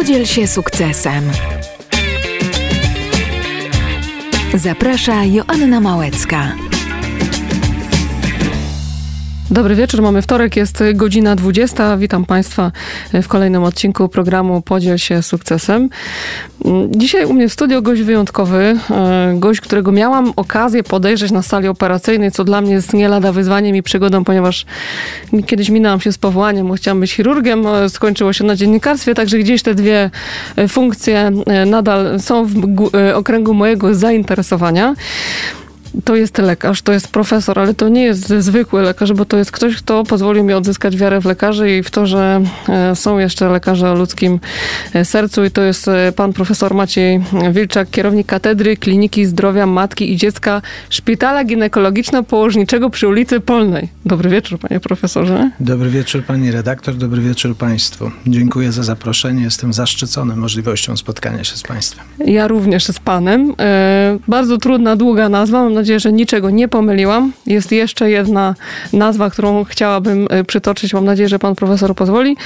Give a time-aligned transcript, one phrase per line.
[0.00, 1.30] Podziel się sukcesem.
[4.54, 6.52] Zaprasza Joanna Małecka.
[9.50, 11.96] Dobry wieczór, mamy wtorek, jest godzina 20.
[11.96, 12.72] Witam Państwa
[13.12, 15.88] w kolejnym odcinku programu Podziel się sukcesem.
[16.90, 21.68] Dzisiaj u mnie w studio gość wyjątkowy, e, gość, którego miałam okazję podejrzeć na sali
[21.68, 24.66] operacyjnej, co dla mnie jest nie lada wyzwaniem i przygodą, ponieważ
[25.46, 29.38] kiedyś minęłam się z powołaniem, bo chciałam być chirurgiem, e, skończyło się na dziennikarstwie, także
[29.38, 30.10] gdzieś te dwie
[30.56, 31.30] e, funkcje
[31.66, 34.94] nadal są w okręgu mojego zainteresowania
[36.04, 39.52] to jest lekarz, to jest profesor, ale to nie jest zwykły lekarz, bo to jest
[39.52, 43.48] ktoś, kto pozwolił mi odzyskać wiarę w lekarzy i w to, że e, są jeszcze
[43.48, 44.40] lekarze o ludzkim
[44.94, 47.20] e, sercu i to jest e, pan profesor Maciej
[47.52, 53.88] Wilczak, kierownik Katedry Kliniki Zdrowia Matki i Dziecka Szpitala Ginekologiczno-Położniczego przy ulicy Polnej.
[54.04, 55.50] Dobry wieczór, panie profesorze.
[55.60, 58.10] Dobry wieczór, pani redaktor, dobry wieczór państwu.
[58.26, 62.04] Dziękuję za zaproszenie, jestem zaszczycony możliwością spotkania się z państwem.
[62.26, 63.54] Ja również z panem.
[64.28, 67.32] Bardzo trudna, długa nazwa, mam nadzieję, że niczego nie pomyliłam.
[67.46, 68.54] Jest jeszcze jedna
[68.92, 70.94] nazwa, którą chciałabym e, przytoczyć.
[70.94, 72.36] Mam nadzieję, że pan profesor pozwoli.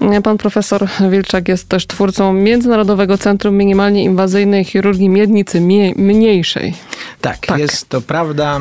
[0.00, 5.60] E, pan profesor Wilczak jest też twórcą Międzynarodowego Centrum Minimalnie Inwazyjnej Chirurgii Miednicy
[5.96, 6.74] Mniejszej.
[7.20, 8.60] Tak, tak, jest to prawda.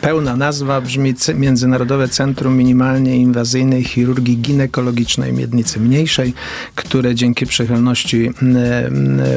[0.00, 6.34] Pełna nazwa brzmi Międzynarodowe Centrum Minimalnie Inwazyjnej Chirurgii Ginekologicznej Miednicy Mniejszej,
[6.74, 8.30] które dzięki przychylności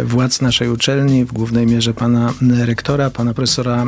[0.03, 2.33] władz naszej uczelni, w głównej mierze pana
[2.65, 3.85] rektora, pana profesora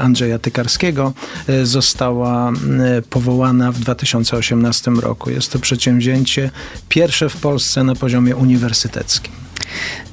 [0.00, 1.12] Andrzeja Tykarskiego
[1.48, 5.30] e, została e, powołana w 2018 roku.
[5.30, 6.50] Jest to przedsięwzięcie
[6.88, 9.32] pierwsze w Polsce na poziomie uniwersyteckim.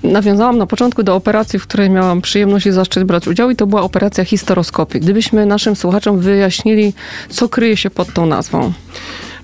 [0.03, 3.67] Nawiązałam na początku do operacji, w której miałam przyjemność i zaszczyt brać udział, i to
[3.67, 5.01] była operacja histeroskopii.
[5.01, 6.93] Gdybyśmy naszym słuchaczom wyjaśnili,
[7.29, 8.73] co kryje się pod tą nazwą.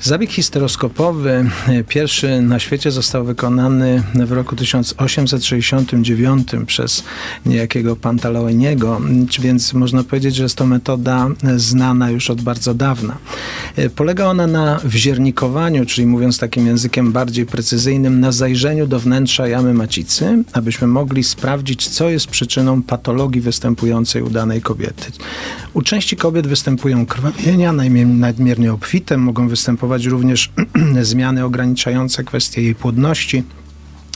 [0.04, 7.04] Zabieg histeroskopowy e, pierwszy na świecie został wykonany w roku 1869 przez
[7.46, 9.02] niejakiego Pantaleoniego,
[9.40, 13.18] więc można powiedzieć, że jest to metoda znana już od bardzo dawna.
[13.76, 19.48] E, polega ona na wziernikowaniu, czyli mówiąc takim językiem bardziej precyzyjnym, na zajrzeniu do wnętrza
[19.48, 25.12] jamy macicy, abyśmy mogli sprawdzić, co jest przyczyną patologii występującej u danej kobiety.
[25.74, 27.74] U części kobiet występują krwawienia,
[28.06, 30.52] nadmiernie obfite, mogą występować również
[31.02, 33.44] zmiany ograniczające kwestie jej płodności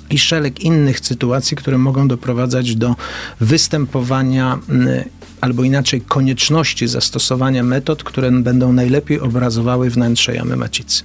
[0.09, 2.95] i szereg innych sytuacji, które mogą doprowadzać do
[3.39, 4.59] występowania
[5.41, 11.03] albo inaczej konieczności zastosowania metod, które będą najlepiej obrazowały wnętrze jamy macicy.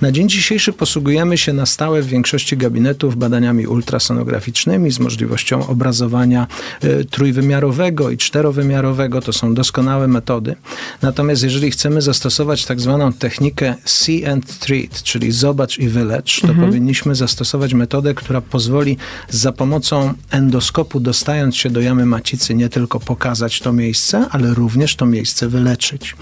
[0.00, 6.46] Na dzień dzisiejszy posługujemy się na stałe w większości gabinetów badaniami ultrasonograficznymi z możliwością obrazowania
[6.84, 9.20] y, trójwymiarowego i czterowymiarowego.
[9.22, 10.56] To są doskonałe metody.
[11.02, 16.48] Natomiast jeżeli chcemy zastosować tak zwaną technikę see and treat, czyli zobacz i wylecz, to
[16.48, 16.66] mhm.
[16.66, 18.96] powinniśmy zastosować metodę, która pozwoli
[19.30, 24.96] za pomocą endoskopu dostając się do jamy macicy nie tylko pokazać to miejsce, ale również
[24.96, 26.16] to miejsce wyleczyć.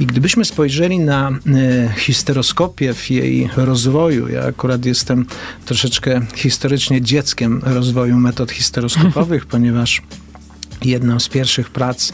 [0.00, 1.34] I gdybyśmy spojrzeli na e,
[1.96, 5.26] histeroskopię w jej rozwoju, ja akurat jestem
[5.64, 10.02] troszeczkę historycznie dzieckiem rozwoju metod histeroskopowych, ponieważ
[10.84, 12.12] jedną z pierwszych prac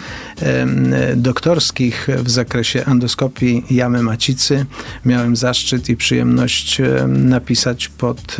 [1.16, 4.66] doktorskich w zakresie endoskopii jamy macicy.
[5.04, 8.36] Miałem zaszczyt i przyjemność napisać pod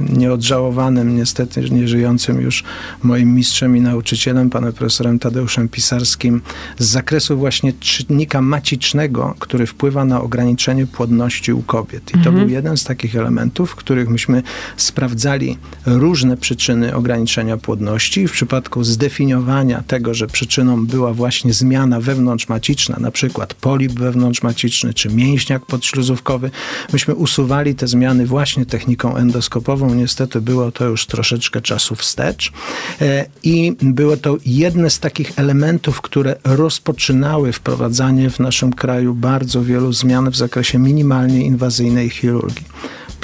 [0.00, 2.64] nieodżałowanym, niestety nieżyjącym już
[3.02, 6.42] moim mistrzem i nauczycielem, panem profesorem Tadeuszem Pisarskim,
[6.78, 12.10] z zakresu właśnie czynnika macicznego, który wpływa na ograniczenie płodności u kobiet.
[12.10, 12.36] I to mhm.
[12.36, 14.42] był jeden z takich elementów, w których myśmy
[14.76, 18.28] sprawdzali różne przyczyny ograniczenia płodności.
[18.28, 24.94] W przypadku zdefiniowania zdefiniowania tego, że przyczyną była właśnie zmiana wewnątrzmaciczna, na przykład polip wewnątrzmaciczny
[24.94, 26.50] czy mięśniak podśluzówkowy,
[26.92, 29.94] myśmy usuwali te zmiany właśnie techniką endoskopową.
[29.94, 32.52] Niestety było to już troszeczkę czasu wstecz
[33.00, 39.62] e, i było to jedne z takich elementów, które rozpoczynały wprowadzanie w naszym kraju bardzo
[39.64, 42.64] wielu zmian w zakresie minimalnie inwazyjnej chirurgii.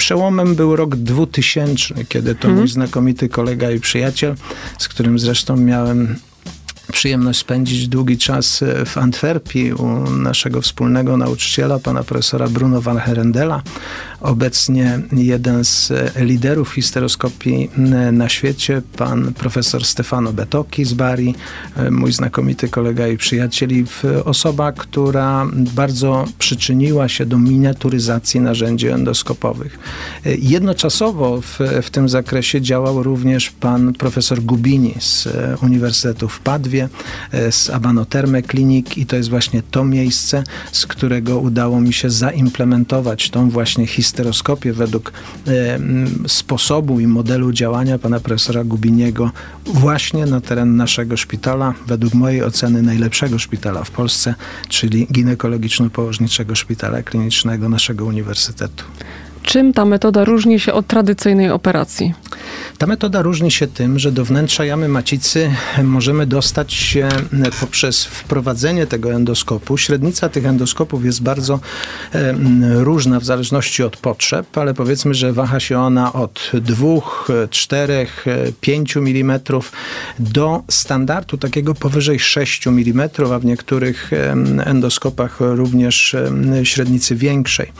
[0.01, 2.67] Przełomem był rok 2000, kiedy to mój mhm.
[2.67, 4.35] znakomity kolega i przyjaciel,
[4.77, 6.15] z którym zresztą miałem
[6.91, 12.97] przyjemność spędzić długi czas e, w Antwerpii u naszego wspólnego nauczyciela, pana profesora Bruno van
[12.97, 13.61] Herendela,
[14.21, 17.69] obecnie jeden z e, liderów histeroskopii
[18.11, 21.35] na świecie, pan profesor Stefano Betoki z Bari,
[21.75, 23.85] e, mój znakomity kolega i przyjaciel i
[24.25, 29.79] osoba, która bardzo przyczyniła się do miniaturyzacji narzędzi endoskopowych.
[30.25, 35.27] Jednoczasowo w, w tym zakresie działał również pan profesor Gubini z
[35.61, 41.39] Uniwersytetu w Padwie, Krakowie z Abanoterme Klinik i to jest właśnie to miejsce, z którego
[41.39, 45.13] udało mi się zaimplementować tą właśnie histeroskopię według
[46.27, 49.31] sposobu i modelu działania pana profesora Gubiniego
[49.65, 54.35] właśnie na teren naszego szpitala, według mojej oceny najlepszego szpitala w Polsce,
[54.69, 58.83] czyli ginekologiczno-położniczego szpitala klinicznego naszego uniwersytetu.
[59.43, 62.13] Czym ta metoda różni się od tradycyjnej operacji?
[62.77, 65.51] Ta metoda różni się tym, że do wnętrza jamy macicy
[65.83, 67.09] możemy dostać się
[67.59, 69.77] poprzez wprowadzenie tego endoskopu.
[69.77, 71.59] Średnica tych endoskopów jest bardzo
[72.13, 72.33] e,
[72.83, 76.85] różna w zależności od potrzeb, ale powiedzmy, że waha się ona od 2,
[77.49, 78.07] 4,
[78.61, 79.39] 5 mm
[80.19, 84.11] do standardu takiego powyżej 6 mm, a w niektórych
[84.65, 86.15] endoskopach również
[86.63, 87.71] średnicy większej.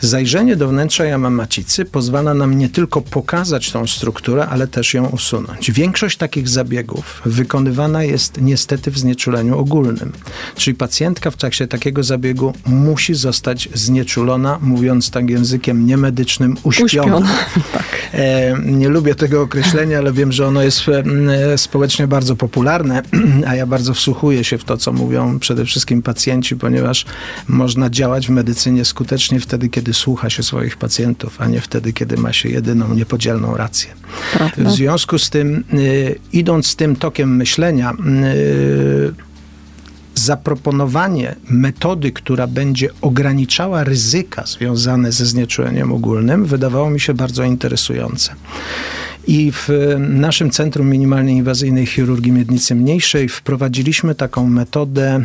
[0.00, 5.06] Zajrzenie do wnętrza jamy macicy pozwala nam nie tylko pokazać tą strukturę, ale też ją
[5.06, 5.72] usunąć.
[5.72, 10.12] Większość takich zabiegów wykonywana jest niestety w znieczuleniu ogólnym.
[10.56, 16.86] Czyli pacjentka w trakcie takiego zabiegu musi zostać znieczulona, mówiąc tak językiem niemedycznym, uśpiona.
[17.16, 17.28] uśpiona
[17.72, 17.84] tak.
[18.12, 23.02] e, nie lubię tego określenia, ale wiem, że ono jest e, społecznie bardzo popularne,
[23.48, 27.06] a ja bardzo wsłuchuję się w to, co mówią przede wszystkim pacjenci, ponieważ
[27.48, 30.91] można działać w medycynie skutecznie wtedy, kiedy słucha się swoich pacjentów,
[31.38, 33.90] a nie wtedy, kiedy ma się jedyną, niepodzielną rację.
[34.32, 34.64] Prawda.
[34.64, 39.14] W związku z tym, y, idąc tym tokiem myślenia, y,
[40.14, 48.34] zaproponowanie metody, która będzie ograniczała ryzyka związane ze znieczuleniem ogólnym, wydawało mi się bardzo interesujące.
[49.26, 55.24] I w naszym Centrum Minimalnej Inwazyjnej Chirurgii Miednicy Mniejszej wprowadziliśmy taką metodę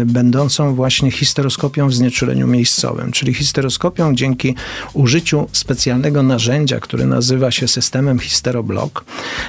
[0.00, 4.54] y, będącą właśnie histeroskopią w znieczuleniu miejscowym, czyli histeroskopią dzięki
[4.92, 9.04] użyciu specjalnego narzędzia, które nazywa się systemem Histeroblock.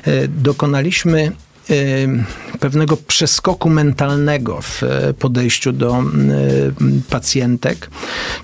[0.08, 1.32] Y, dokonaliśmy
[2.60, 6.04] pewnego przeskoku mentalnego w e, podejściu do
[7.10, 7.90] pacjentek,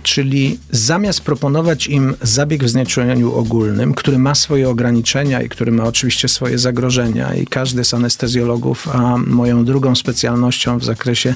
[0.04, 5.84] czyli zamiast proponować im zabieg w znieczuleniu ogólnym, który ma swoje ograniczenia i który ma
[5.84, 11.36] oczywiście swoje zagrożenia i każdy z anestezjologów, a moją drugą specjalnością w zakresie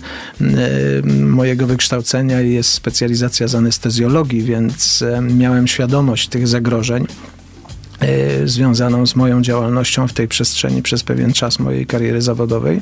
[1.24, 7.08] mojego wykształcenia jest specjalizacja z anestezjologii, więc miałem świadomość tych zagrożeń.
[8.00, 12.82] E, związaną z moją działalnością w tej przestrzeni przez pewien czas mojej kariery zawodowej.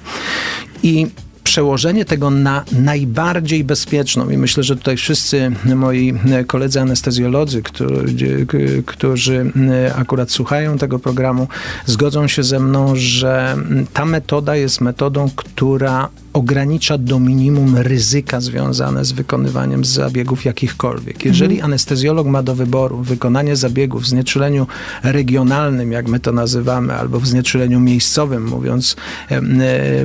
[0.83, 1.07] I
[1.43, 6.13] przełożenie tego na najbardziej bezpieczną i myślę, że tutaj wszyscy moi
[6.47, 8.45] koledzy anestezjolodzy, którzy,
[8.85, 9.51] którzy
[9.95, 11.47] akurat słuchają tego programu,
[11.85, 13.57] zgodzą się ze mną, że
[13.93, 21.25] ta metoda jest metodą, która ogranicza do minimum ryzyka związane z wykonywaniem zabiegów jakichkolwiek.
[21.25, 21.71] Jeżeli mhm.
[21.71, 24.67] anestezjolog ma do wyboru wykonanie zabiegów w znieczuleniu
[25.03, 28.95] regionalnym, jak my to nazywamy, albo w znieczuleniu miejscowym, mówiąc
[29.29, 29.41] e,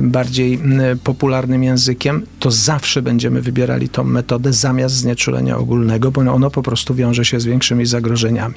[0.01, 0.59] bardziej
[1.03, 6.95] popularnym językiem, to zawsze będziemy wybierali tą metodę zamiast znieczulenia ogólnego, bo ono po prostu
[6.95, 8.55] wiąże się z większymi zagrożeniami.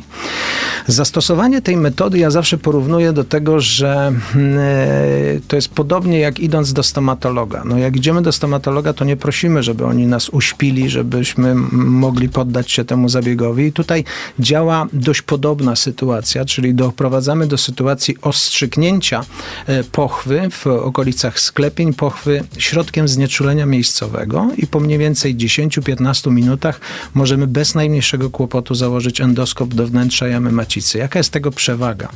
[0.86, 6.72] Zastosowanie tej metody ja zawsze porównuję do tego, że e, to jest podobnie jak idąc
[6.72, 7.61] do stomatologa.
[7.64, 12.70] No jak idziemy do stomatologa, to nie prosimy, żeby oni nas uśpili, żebyśmy mogli poddać
[12.70, 13.64] się temu zabiegowi.
[13.66, 14.04] I tutaj
[14.40, 19.24] działa dość podobna sytuacja, czyli doprowadzamy do sytuacji ostrzyknięcia
[19.66, 26.80] e, pochwy w okolicach sklepień pochwy środkiem znieczulenia miejscowego i po mniej więcej 10-15 minutach
[27.14, 30.98] możemy bez najmniejszego kłopotu założyć endoskop do wnętrza jamy macicy.
[30.98, 32.08] Jaka jest tego przewaga?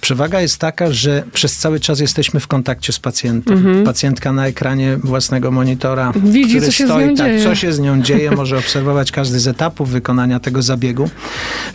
[0.00, 3.58] Przewaga jest taka, że przez cały czas jesteśmy w kontakcie z pacjentem.
[3.58, 3.84] Mhm.
[3.84, 7.44] Pacjentka na ekranie ekranie własnego monitora, Widzi, który co się stoi, tak, dzieje.
[7.44, 11.10] co się z nią dzieje, może obserwować każdy z etapów wykonania tego zabiegu.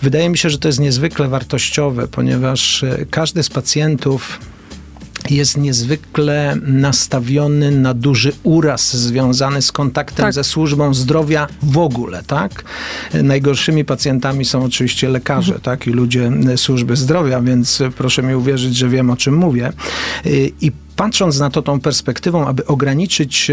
[0.02, 4.40] Wydaje mi się, że to jest niezwykle wartościowe, ponieważ e, każdy z pacjentów
[5.30, 10.34] jest niezwykle nastawiony na duży uraz związany z kontaktem tak.
[10.34, 12.64] ze służbą zdrowia w ogóle, tak?
[13.14, 15.62] Najgorszymi pacjentami są oczywiście lekarze, mhm.
[15.62, 15.88] tak?
[15.88, 19.72] I ludzie służby zdrowia, więc proszę mi uwierzyć, że wiem o czym mówię.
[20.62, 23.52] I patrząc na to tą perspektywą, aby ograniczyć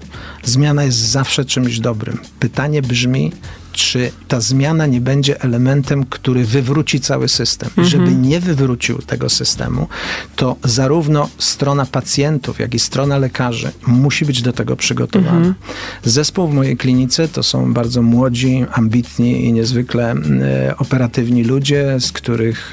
[0.44, 2.18] Zmiana jest zawsze czymś dobrym.
[2.40, 3.32] Pytanie brzmi,
[3.74, 7.70] czy ta zmiana nie będzie elementem, który wywróci cały system.
[7.82, 8.22] I żeby mhm.
[8.22, 9.88] nie wywrócił tego systemu,
[10.36, 15.36] to zarówno strona pacjentów, jak i strona lekarzy musi być do tego przygotowana.
[15.36, 15.54] Mhm.
[16.04, 22.12] Zespół w mojej klinice to są bardzo młodzi, ambitni i niezwykle e, operatywni ludzie, z
[22.12, 22.72] których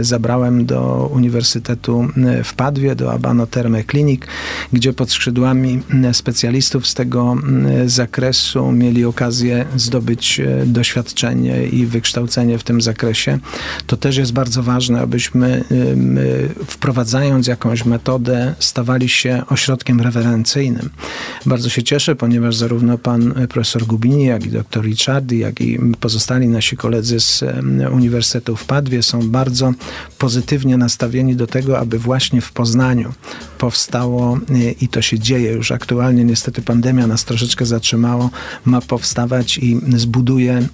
[0.00, 2.08] zabrałem do Uniwersytetu
[2.44, 4.22] w Padwie, do Abano Terme Clinic,
[4.72, 5.82] gdzie pod skrzydłami
[6.12, 7.36] specjalistów z tego
[7.86, 13.38] zakresu mieli okazję zdobyć zdobyć e, doświadczenie i wykształcenie w tym zakresie.
[13.86, 15.64] To też jest bardzo ważne, abyśmy
[16.66, 20.90] wprowadzając jakąś metodę stawali się ośrodkiem referencyjnym.
[21.46, 26.48] Bardzo się cieszę, ponieważ zarówno pan profesor Gubini, jak i doktor Richardi, jak i pozostali
[26.48, 27.44] nasi koledzy z
[27.92, 29.72] Uniwersytetu w Padwie są bardzo
[30.18, 33.12] pozytywnie nastawieni do tego, aby właśnie w Poznaniu
[33.58, 38.30] powstało e, i to się dzieje już aktualnie, niestety pandemia nas troszeczkę zatrzymało,
[38.64, 40.68] ma powstawać i z buduje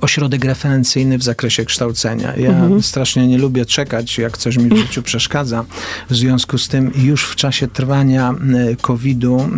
[0.00, 2.36] ośrodek referencyjny w zakresie kształcenia.
[2.36, 2.82] Ja mhm.
[2.82, 5.64] strasznie nie lubię czekać, jak coś mi w życiu przeszkadza.
[6.10, 8.34] W związku z tym już w czasie trwania
[8.80, 9.48] COVID-u,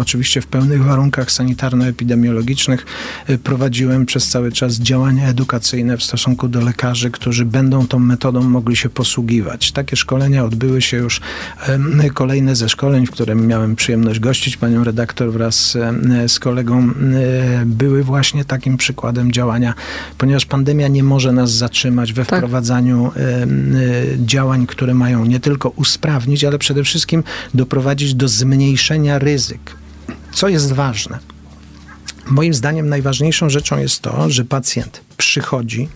[0.00, 2.86] oczywiście w pełnych warunkach sanitarno-epidemiologicznych,
[3.30, 8.42] y, prowadziłem przez cały czas działania edukacyjne w stosunku do lekarzy, którzy będą tą metodą
[8.42, 9.72] mogli się posługiwać.
[9.72, 11.20] Takie szkolenia odbyły się już
[12.14, 15.76] kolejne ze szkoleń, w którym miałem przyjemność gościć panią redaktor wraz
[16.28, 16.90] z kolegą,
[17.66, 19.74] były właśnie takim przykładem działania
[20.18, 22.38] ponieważ pandemia nie może nas zatrzymać we tak.
[22.38, 23.12] wprowadzaniu
[24.16, 29.76] działań, które mają nie tylko usprawnić, ale przede wszystkim doprowadzić do zmniejszenia ryzyk.
[30.32, 31.18] Co jest ważne?
[32.30, 35.88] Moim zdaniem najważniejszą rzeczą jest to, że pacjent przychodzi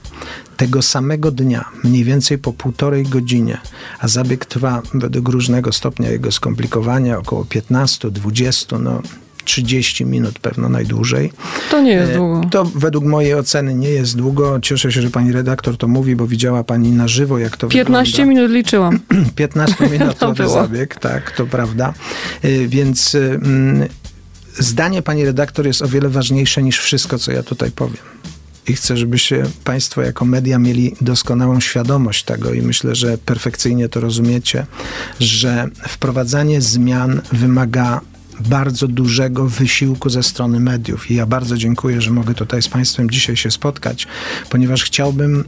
[0.57, 3.59] tego samego dnia, mniej więcej po półtorej godzinie,
[4.01, 9.03] a zabieg trwa według różnego stopnia jego skomplikowania około 15-20, no
[9.45, 11.33] 30 minut pewno najdłużej.
[11.71, 12.43] To nie jest e, długo.
[12.51, 14.61] To według mojej oceny nie jest długo.
[14.61, 18.13] Cieszę się, że pani redaktor to mówi, bo widziała pani na żywo, jak to 15
[18.13, 18.35] wygląda.
[18.35, 18.99] minut liczyłam.
[19.37, 21.95] 15 minutowy zabieg, tak, to prawda.
[22.43, 23.89] E, więc mm,
[24.59, 28.15] zdanie pani redaktor jest o wiele ważniejsze niż wszystko, co ja tutaj powiem.
[28.69, 34.01] I chcę, żebyście Państwo jako media mieli doskonałą świadomość tego i myślę, że perfekcyjnie to
[34.01, 34.67] rozumiecie,
[35.21, 38.01] że wprowadzanie zmian wymaga
[38.41, 41.11] bardzo dużego wysiłku ze strony mediów.
[41.11, 44.07] I ja bardzo dziękuję, że mogę tutaj z Państwem dzisiaj się spotkać,
[44.51, 45.45] ponieważ chciałbym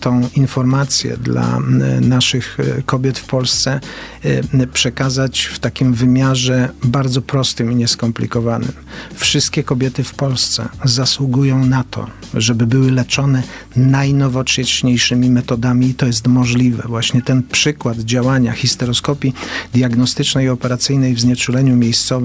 [0.00, 1.58] tą informację dla
[2.00, 3.80] naszych e, kobiet w Polsce
[4.24, 8.72] e, przekazać w takim wymiarze bardzo prostym i nieskomplikowanym.
[9.14, 13.42] Wszystkie kobiety w Polsce zasługują na to, żeby były leczone
[13.76, 16.82] najnowocześniejszymi metodami i to jest możliwe.
[16.88, 19.34] Właśnie ten przykład działania histeroskopii
[19.74, 22.21] diagnostycznej i operacyjnej w znieczuleniu miejscowym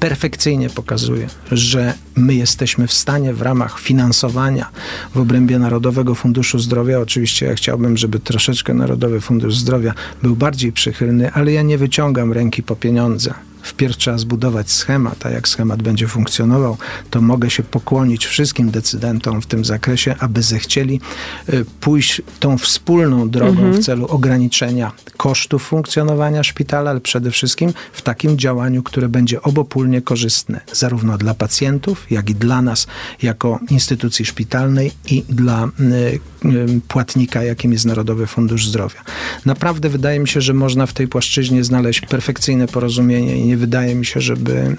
[0.00, 4.70] perfekcyjnie pokazuje, że my jesteśmy w stanie w ramach finansowania
[5.14, 10.72] w obrębie Narodowego Funduszu Zdrowia, oczywiście ja chciałbym, żeby troszeczkę Narodowy Fundusz Zdrowia był bardziej
[10.72, 15.82] przychylny, ale ja nie wyciągam ręki po pieniądze wpierw trzeba zbudować schemat, a jak schemat
[15.82, 16.76] będzie funkcjonował,
[17.10, 21.00] to mogę się pokłonić wszystkim decydentom w tym zakresie, aby zechcieli
[21.48, 23.74] y, pójść tą wspólną drogą mhm.
[23.74, 30.02] w celu ograniczenia kosztów funkcjonowania szpitala, ale przede wszystkim w takim działaniu, które będzie obopólnie
[30.02, 32.86] korzystne zarówno dla pacjentów, jak i dla nas
[33.22, 39.00] jako instytucji szpitalnej i dla y, y, płatnika, jakim jest Narodowy Fundusz Zdrowia.
[39.46, 44.06] Naprawdę wydaje mi się, że można w tej płaszczyźnie znaleźć perfekcyjne porozumienie nie wydaje mi
[44.06, 44.76] się, żeby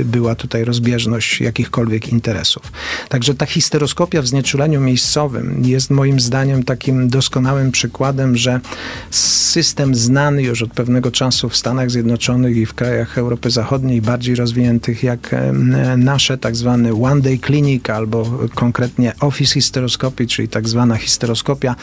[0.00, 2.72] y, była tutaj rozbieżność jakichkolwiek interesów.
[3.08, 8.60] Także ta histeroskopia w znieczuleniu miejscowym jest moim zdaniem takim doskonałym przykładem, że
[9.10, 14.34] system znany już od pewnego czasu w Stanach Zjednoczonych i w krajach Europy Zachodniej, bardziej
[14.34, 15.34] rozwiniętych jak
[15.96, 21.76] nasze, tak zwany one day clinic albo konkretnie office histeroskopii, czyli tak zwana histeroskopia,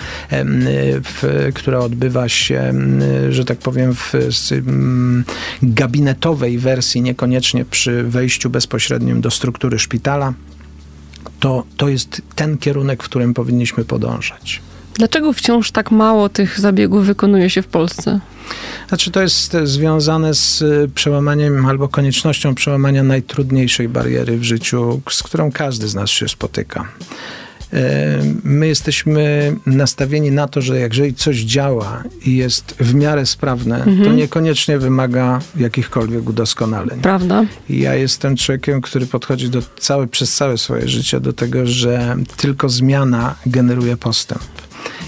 [1.53, 2.73] która odbywa się,
[3.29, 4.13] że tak powiem, w
[6.12, 10.34] gabinetowej wersji, niekoniecznie przy wejściu bezpośrednim do struktury szpitala
[11.39, 14.62] to, to jest ten kierunek, w którym powinniśmy podążać.
[14.96, 18.20] Dlaczego wciąż tak mało tych zabiegów wykonuje się w Polsce?
[18.88, 20.63] Znaczy, to jest związane z
[20.94, 26.88] przełamaniem albo koniecznością przełamania najtrudniejszej bariery w życiu, z którą każdy z nas się spotyka.
[27.73, 33.75] E, my jesteśmy nastawieni na to, że jeżeli coś działa i jest w miarę sprawne,
[33.75, 34.03] mhm.
[34.03, 37.01] to niekoniecznie wymaga jakichkolwiek udoskonaleń.
[37.01, 37.45] Prawda.
[37.69, 42.69] Ja jestem człowiekiem, który podchodzi do całe, przez całe swoje życie do tego, że tylko
[42.69, 44.61] zmiana generuje postęp.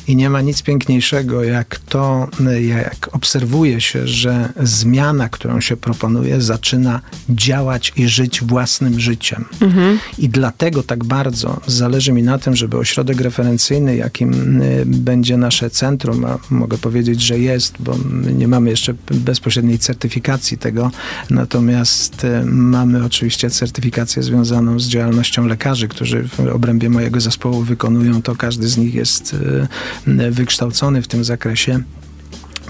[0.07, 2.27] I nie ma nic piękniejszego, jak to,
[2.61, 9.45] jak obserwuje się, że zmiana, którą się proponuje, zaczyna działać i żyć własnym życiem.
[9.61, 9.99] Mhm.
[10.17, 15.69] I dlatego tak bardzo zależy mi na tym, żeby ośrodek referencyjny, jakim y, będzie nasze
[15.69, 17.95] centrum, a mogę powiedzieć, że jest, bo
[18.33, 20.91] nie mamy jeszcze bezpośredniej certyfikacji tego,
[21.29, 28.21] natomiast y, mamy oczywiście certyfikację związaną z działalnością lekarzy, którzy w obrębie mojego zespołu wykonują
[28.21, 28.35] to.
[28.35, 29.67] Każdy z nich jest y,
[30.31, 31.83] wykształcony w tym zakresie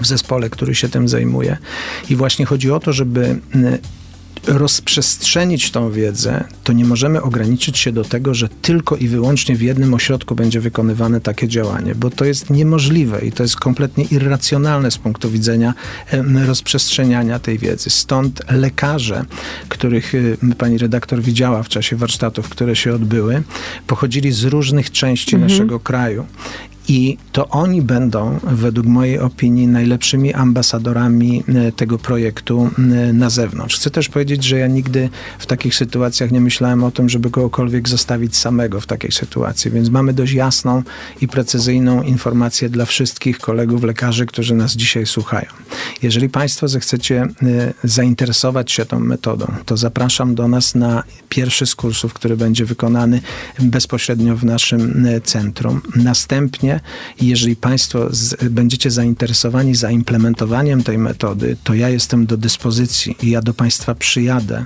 [0.00, 1.56] w zespole, który się tym zajmuje.
[2.10, 3.40] I właśnie chodzi o to, żeby
[4.46, 9.62] rozprzestrzenić tą wiedzę, to nie możemy ograniczyć się do tego, że tylko i wyłącznie w
[9.62, 14.90] jednym ośrodku będzie wykonywane takie działanie, bo to jest niemożliwe i to jest kompletnie irracjonalne
[14.90, 15.74] z punktu widzenia
[16.46, 17.90] rozprzestrzeniania tej wiedzy.
[17.90, 19.24] Stąd lekarze,
[19.68, 23.42] których y, pani redaktor widziała w czasie warsztatów, które się odbyły,
[23.86, 25.52] pochodzili z różnych części mhm.
[25.52, 26.26] naszego kraju
[26.88, 33.76] i to oni będą, według mojej opinii, najlepszymi ambasadorami e, tego projektu e, na zewnątrz.
[33.76, 37.88] Chcę też powiedzieć, że ja nigdy w takich sytuacjach nie myślałem o tym, żeby kogokolwiek
[37.88, 40.82] zostawić samego w takiej sytuacji, więc mamy dość jasną
[41.20, 45.48] i precyzyjną informację dla wszystkich kolegów lekarzy, którzy nas dzisiaj słuchają.
[46.02, 51.74] Jeżeli Państwo zechcecie e, zainteresować się tą metodą, to zapraszam do nas na pierwszy z
[51.74, 53.20] kursów, który będzie wykonany
[53.58, 55.80] bezpośrednio w naszym centrum.
[55.96, 56.73] Następnie
[57.20, 63.30] i jeżeli Państwo z, będziecie zainteresowani zaimplementowaniem tej metody, to ja jestem do dyspozycji i
[63.30, 64.64] ja do Państwa przyjadę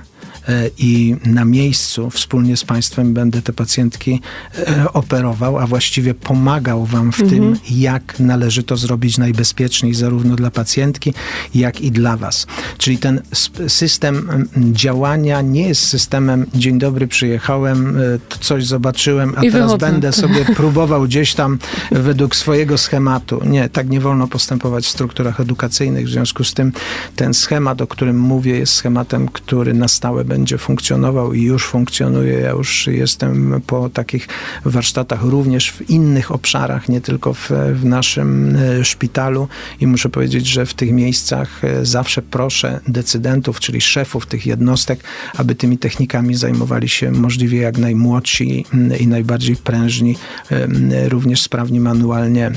[0.49, 4.21] E, i na miejscu wspólnie z Państwem będę te pacjentki
[4.57, 7.29] e, operował, a właściwie pomagał Wam w mhm.
[7.29, 11.13] tym, jak należy to zrobić najbezpieczniej, zarówno dla pacjentki,
[11.55, 12.47] jak i dla Was.
[12.77, 13.21] Czyli ten
[13.67, 18.01] system działania nie jest systemem dzień dobry, przyjechałem, e,
[18.39, 19.91] coś zobaczyłem, a I teraz wychodzę.
[19.91, 21.59] będę sobie próbował gdzieś tam
[22.03, 23.41] według swojego schematu.
[23.45, 26.05] Nie, tak nie wolno postępować w strukturach edukacyjnych.
[26.05, 26.71] W związku z tym
[27.15, 32.33] ten schemat, o którym mówię, jest schematem, który na stałe będzie funkcjonował i już funkcjonuje.
[32.33, 34.27] Ja już jestem po takich
[34.65, 39.47] warsztatach również w innych obszarach, nie tylko w, w naszym e, szpitalu
[39.81, 45.03] i muszę powiedzieć, że w tych miejscach e, zawsze proszę decydentów, czyli szefów tych jednostek,
[45.37, 48.65] aby tymi technikami zajmowali się możliwie jak najmłodsi
[48.99, 50.15] i najbardziej prężni,
[50.51, 52.51] e, również sprawni manualnie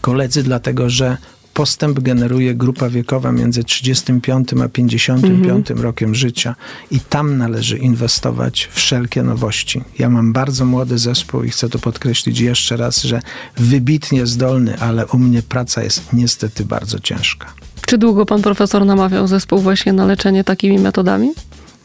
[0.00, 1.16] koledzy, dlatego że
[1.54, 5.80] postęp generuje grupa wiekowa między 35 a 55 mhm.
[5.80, 6.54] rokiem życia
[6.90, 9.82] i tam należy inwestować wszelkie nowości.
[9.98, 13.20] Ja mam bardzo młody zespół i chcę to podkreślić jeszcze raz, że
[13.56, 17.46] wybitnie zdolny, ale u mnie praca jest niestety bardzo ciężka.
[17.86, 21.32] Czy długo pan profesor namawiał zespół właśnie na leczenie takimi metodami?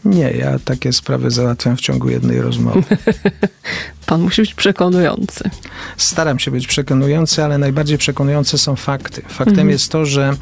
[0.06, 2.84] Nie, ja takie sprawy załatwiam w ciągu jednej rozmowy.
[4.08, 5.50] Pan musi być przekonujący.
[5.98, 9.22] Staram się być przekonujący, ale najbardziej przekonujące są fakty.
[9.22, 9.70] Faktem mhm.
[9.70, 10.34] jest to, że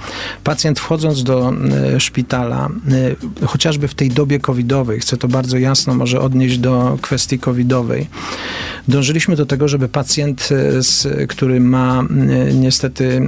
[0.43, 1.53] pacjent wchodząc do
[1.95, 2.69] e, szpitala,
[3.41, 8.07] e, chociażby w tej dobie covidowej, chcę to bardzo jasno może odnieść do kwestii covidowej,
[8.87, 10.49] dążyliśmy do tego, żeby pacjent,
[11.05, 12.03] e, który ma
[12.53, 13.27] niestety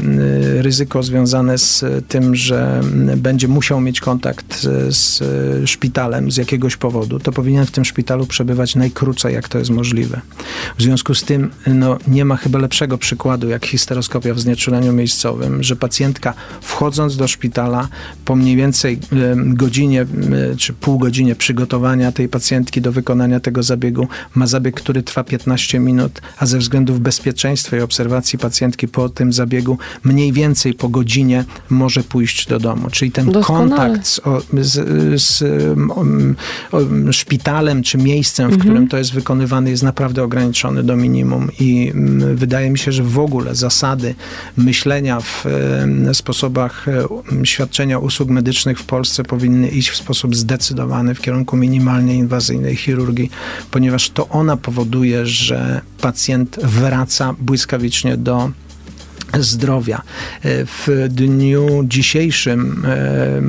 [0.62, 2.82] ryzyko związane z tym, że
[3.17, 5.23] będzie musiał mieć kontakt z
[5.69, 10.21] szpitalem z jakiegoś powodu, to powinien w tym szpitalu przebywać najkrócej, jak to jest możliwe.
[10.78, 15.63] W związku z tym no, nie ma chyba lepszego przykładu jak histeroskopia w znieczuleniu miejscowym,
[15.63, 17.88] że pacjentka wchodząc do szpitala
[18.26, 19.00] po mniej więcej
[19.36, 20.06] godzinie
[20.58, 25.80] czy pół godzinie przygotowania tej pacjentki do wykonania tego zabiegu ma zabieg, który trwa 15
[25.80, 31.46] minut, a ze względów bezpieczeństwa i obserwacji pacjentki po tym zabiegu mniej więcej po godzinie
[31.70, 32.90] może pójść do domu.
[32.92, 33.70] Czyli ten Doskonale.
[33.70, 34.22] kontakt z,
[34.62, 35.44] z, z
[37.12, 38.70] szpitalem czy miejscem, w mhm.
[38.70, 42.91] którym to jest wykonywane jest naprawdę naprawdę ograniczony do minimum i mm, wydaje mi się,
[42.91, 44.15] że w ogóle zasady
[44.58, 45.45] myślenia w
[46.13, 52.15] sposobach e, świadczenia usług medycznych w Polsce powinny iść w sposób zdecydowany w kierunku minimalnie
[52.15, 53.30] inwazyjnej chirurgii,
[53.71, 58.51] ponieważ to ona powoduje, że pacjent wraca błyskawicznie do
[59.40, 60.02] zdrowia.
[60.44, 63.42] E, w dniu dzisiejszym e, e,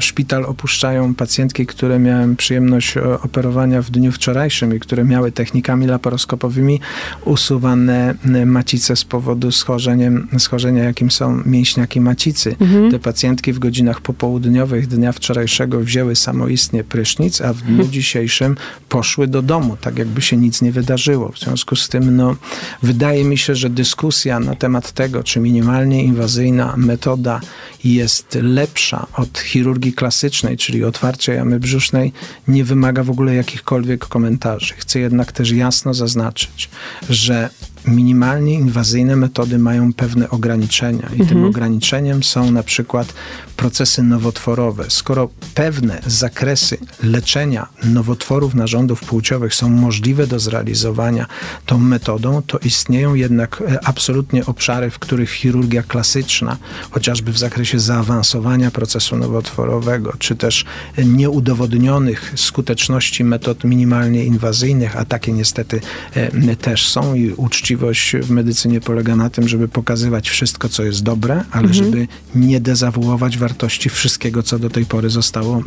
[0.00, 6.80] szpital opuszczają pacjentki, które miałem przyjemność operowania w dniu wczorajszym i które miały technikami laparoskopowymi
[7.24, 8.14] usuwane
[8.46, 12.56] macice z powodu schorzeniem, schorzenia, jakim są mięśniaki macicy.
[12.60, 12.90] Mhm.
[12.90, 17.90] Te pacjentki w godzinach popołudniowych dnia wczorajszego wzięły samoistnie prysznic, a w dniu mhm.
[17.90, 18.56] dzisiejszym
[18.88, 21.32] poszły do domu, tak jakby się nic nie wydarzyło.
[21.32, 22.36] W związku z tym, no,
[22.82, 27.40] wydaje mi się, że dyskusja na temat tego, czy minimalnie inwazyjna metoda
[27.84, 32.12] jest lepsza od chirurgii klasycznej, czyli otwarcia jamy brzusznej,
[32.48, 34.74] nie wymaga w ogóle jakichkolwiek komentarzy.
[34.76, 36.70] Chcę jednak też jasno zaznaczyć,
[37.10, 37.50] że
[37.86, 41.28] minimalnie inwazyjne metody mają pewne ograniczenia i mhm.
[41.28, 43.14] tym ograniczeniem są na przykład
[43.56, 44.84] procesy nowotworowe.
[44.88, 51.26] Skoro pewne zakresy leczenia nowotworów narządów płciowych są możliwe do zrealizowania
[51.66, 56.56] tą metodą, to istnieją jednak e, absolutnie obszary, w których chirurgia klasyczna,
[56.90, 60.64] chociażby w zakresie zaawansowania procesu nowotworowego, czy też
[61.04, 65.80] nieudowodnionych skuteczności metod minimalnie inwazyjnych, a takie niestety
[66.14, 67.32] e, też są i
[67.74, 71.72] uczciwość w medycynie polega na tym, żeby pokazywać wszystko, co jest dobre, ale mhm.
[71.74, 75.62] żeby nie dezawuować wartości wartości wszystkiego, co do tej pory zostało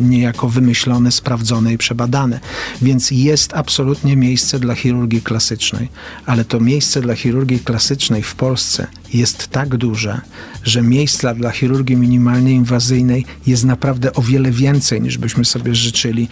[0.00, 2.40] niejako wymyślone, sprawdzone i przebadane.
[2.82, 5.88] Więc jest absolutnie miejsce dla chirurgii klasycznej,
[6.26, 10.20] ale to miejsce dla chirurgii klasycznej w Polsce jest tak duże,
[10.64, 16.28] że miejsca dla chirurgii minimalnie inwazyjnej jest naprawdę o wiele więcej niż byśmy sobie życzyli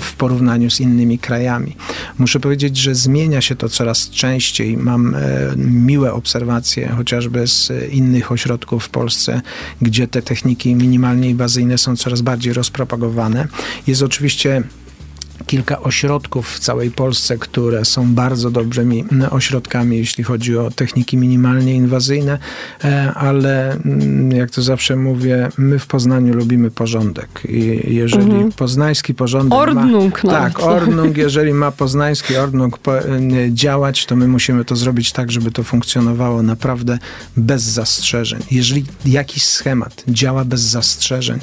[0.00, 1.76] w porównaniu z innymi krajami.
[2.18, 4.76] Muszę powiedzieć, że zmienia się to coraz częściej.
[4.76, 5.20] Mam e,
[5.56, 9.40] miłe obserwacje chociażby z innych ośrodków w Polsce,
[9.82, 13.48] gdzie te techniki minimalnie inwazyjne są coraz bardziej rozpropagowane.
[13.86, 14.62] Jest oczywiście
[15.48, 21.74] kilka ośrodków w całej Polsce, które są bardzo dobrymi ośrodkami, jeśli chodzi o techniki minimalnie
[21.74, 22.38] inwazyjne,
[22.84, 27.28] e, ale mm, jak to zawsze mówię, my w Poznaniu lubimy porządek.
[27.48, 28.52] I jeżeli mhm.
[28.52, 30.24] poznański porządek Ordnung.
[30.24, 32.78] Ma, tak, Ordnung, jeżeli ma poznański Ordnung
[33.50, 36.98] działać, to my musimy to zrobić tak, żeby to funkcjonowało naprawdę
[37.36, 38.40] bez zastrzeżeń.
[38.50, 41.38] Jeżeli jakiś schemat działa bez zastrzeżeń,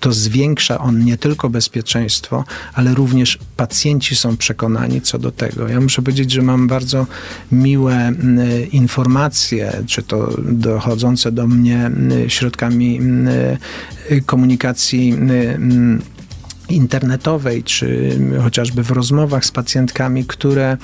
[0.00, 5.68] to zwiększa on nie tylko bezpieczeństwo, ale również pacjenci są przekonani co do tego.
[5.68, 7.06] Ja muszę powiedzieć, że mam bardzo
[7.52, 8.12] miłe
[8.72, 11.90] informacje, czy to dochodzące do mnie
[12.28, 13.00] środkami
[14.26, 15.14] komunikacji
[16.70, 20.76] internetowej, czy chociażby w rozmowach z pacjentkami, które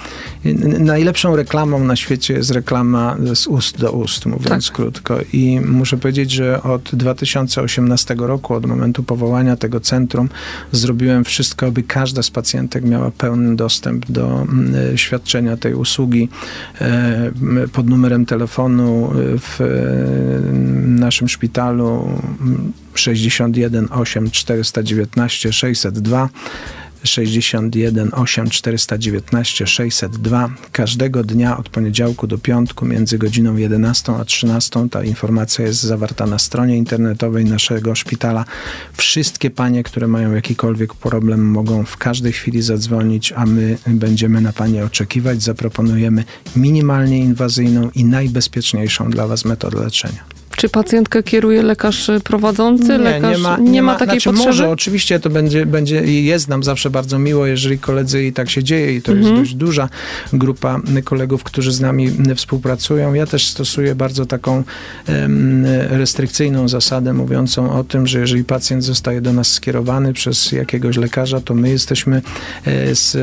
[0.79, 4.77] najlepszą reklamą na świecie jest reklama z ust do ust, mówiąc tak.
[4.77, 5.19] krótko.
[5.33, 10.29] I muszę powiedzieć, że od 2018 roku, od momentu powołania tego centrum,
[10.73, 16.29] zrobiłem wszystko, aby każda z pacjentek miała pełny dostęp do mm, świadczenia tej usługi
[16.81, 17.33] e,
[17.73, 19.59] pod numerem telefonu w
[20.87, 22.09] naszym szpitalu
[22.99, 26.29] 61 8 419 602
[27.05, 34.89] 61 8 419 602 każdego dnia od poniedziałku do piątku między godziną 11 a 13.
[34.89, 38.45] Ta informacja jest zawarta na stronie internetowej naszego szpitala.
[38.97, 44.53] Wszystkie panie, które mają jakikolwiek problem, mogą w każdej chwili zadzwonić, a my będziemy na
[44.53, 45.43] panie oczekiwać.
[45.43, 46.25] Zaproponujemy
[46.57, 50.34] minimalnie inwazyjną i najbezpieczniejszą dla was metodę leczenia.
[50.57, 52.89] Czy pacjentkę kieruje lekarz prowadzący?
[52.89, 54.47] Nie, lekarz nie ma, nie, nie ma, takiej znaczy, potrzeby?
[54.47, 58.65] Może, oczywiście to będzie, będzie jest nam zawsze bardzo miło, jeżeli koledzy i tak się
[58.65, 59.27] dzieje i to mhm.
[59.27, 59.89] jest dość duża
[60.33, 63.15] grupa kolegów, którzy z nami współpracują.
[63.15, 64.63] Ja też stosuję bardzo taką
[65.09, 70.97] um, restrykcyjną zasadę mówiącą o tym, że jeżeli pacjent zostaje do nas skierowany przez jakiegoś
[70.97, 72.23] lekarza, to my jesteśmy
[72.65, 73.17] e, z,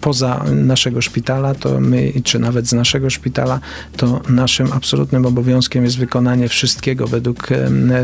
[0.00, 3.60] poza naszego szpitala, to my, czy nawet z naszego szpitala,
[3.96, 7.48] to naszym absolutnym obowiązkiem jest wykonanie wykonanie wszystkiego według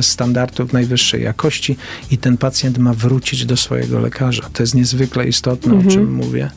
[0.01, 1.77] standardów najwyższej jakości
[2.11, 4.43] i ten pacjent ma wrócić do swojego lekarza.
[4.53, 5.89] To jest niezwykle istotne, mhm.
[5.89, 6.51] o czym mówię.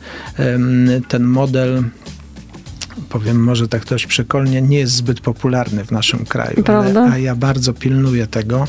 [1.08, 1.84] Ten model
[3.14, 6.62] powiem może tak dość przekolnie, nie jest zbyt popularny w naszym kraju.
[6.66, 8.68] Ale, a ja bardzo pilnuję tego,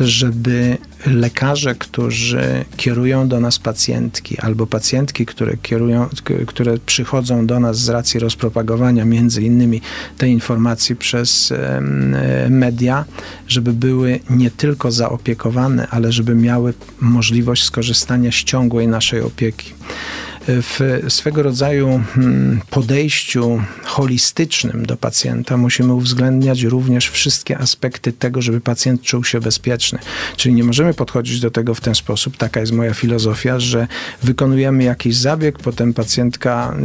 [0.00, 6.08] żeby lekarze, którzy kierują do nas pacjentki, albo pacjentki, które kierują,
[6.46, 9.80] które przychodzą do nas z racji rozpropagowania między innymi
[10.18, 11.52] tej informacji przez
[12.50, 13.04] media,
[13.48, 19.72] żeby były nie tylko zaopiekowane, ale żeby miały możliwość skorzystania z ciągłej naszej opieki.
[20.48, 28.60] W swego rodzaju mm, podejściu holistycznym do pacjenta musimy uwzględniać również wszystkie aspekty tego, żeby
[28.60, 29.98] pacjent czuł się bezpieczny.
[30.36, 33.86] Czyli nie możemy podchodzić do tego w ten sposób, taka jest moja filozofia, że
[34.22, 36.76] wykonujemy jakiś zabieg, potem pacjentka,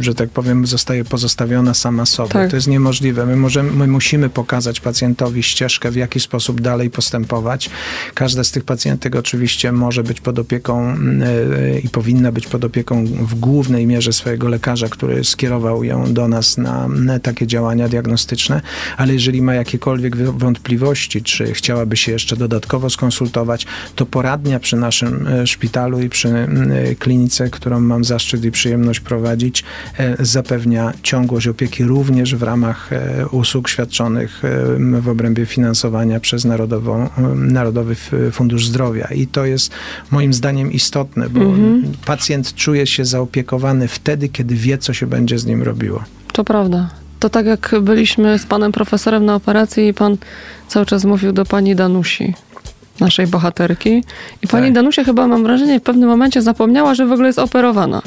[0.00, 2.32] że tak powiem, zostaje pozostawiona sama sobie.
[2.32, 2.50] Tak.
[2.50, 3.26] To jest niemożliwe.
[3.26, 7.70] My, możemy, my musimy pokazać pacjentowi ścieżkę, w jaki sposób dalej postępować.
[8.14, 13.04] Każda z tych pacjentek oczywiście może być pod opieką yy, i powinna być pod opieką
[13.04, 16.88] w głównej mierze swojego lekarza, który skierował ją do nas na,
[17.22, 18.60] takie działania diagnostyczne,
[18.96, 25.26] ale jeżeli ma jakiekolwiek wątpliwości, czy chciałaby się jeszcze dodatkowo skonsultować, to poradnia przy naszym
[25.26, 29.64] e, szpitalu i przy e, klinice, którą mam zaszczyt i przyjemność prowadzić,
[29.98, 32.90] e, zapewnia ciągłość opieki również w ramach
[33.30, 34.42] usług świadczonych
[35.00, 37.96] w obrębie finansowania przez Narodową, Narodowy
[38.32, 39.08] Fundusz Zdrowia.
[39.14, 39.72] I to jest
[40.10, 41.92] moim zdaniem istotne, bo mhm.
[42.06, 42.23] pacjent
[42.56, 46.04] czuje się zaopiekowany wtedy, kiedy wie, co się będzie z nim robiło.
[46.32, 46.90] To prawda.
[47.20, 50.16] To tak jak byliśmy z panem profesorem na operacji i pan
[50.68, 52.34] cały czas mówił do pani Danusi
[53.00, 54.04] naszej bohaterki.
[54.42, 54.74] I pani tak.
[54.74, 58.02] Danusia chyba, mam wrażenie, w pewnym momencie zapomniała, że w ogóle jest operowana.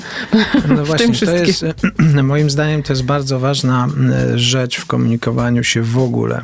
[0.68, 1.66] No właśnie, to jest,
[2.24, 3.88] moim zdaniem to jest bardzo ważna
[4.36, 6.42] rzecz w komunikowaniu się w ogóle.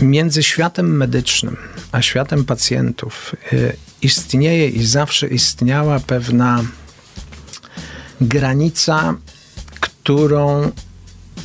[0.00, 1.56] Między światem medycznym
[1.92, 3.36] a światem pacjentów
[4.02, 6.64] istnieje i zawsze istniała pewna
[8.20, 9.14] granica,
[9.80, 10.72] którą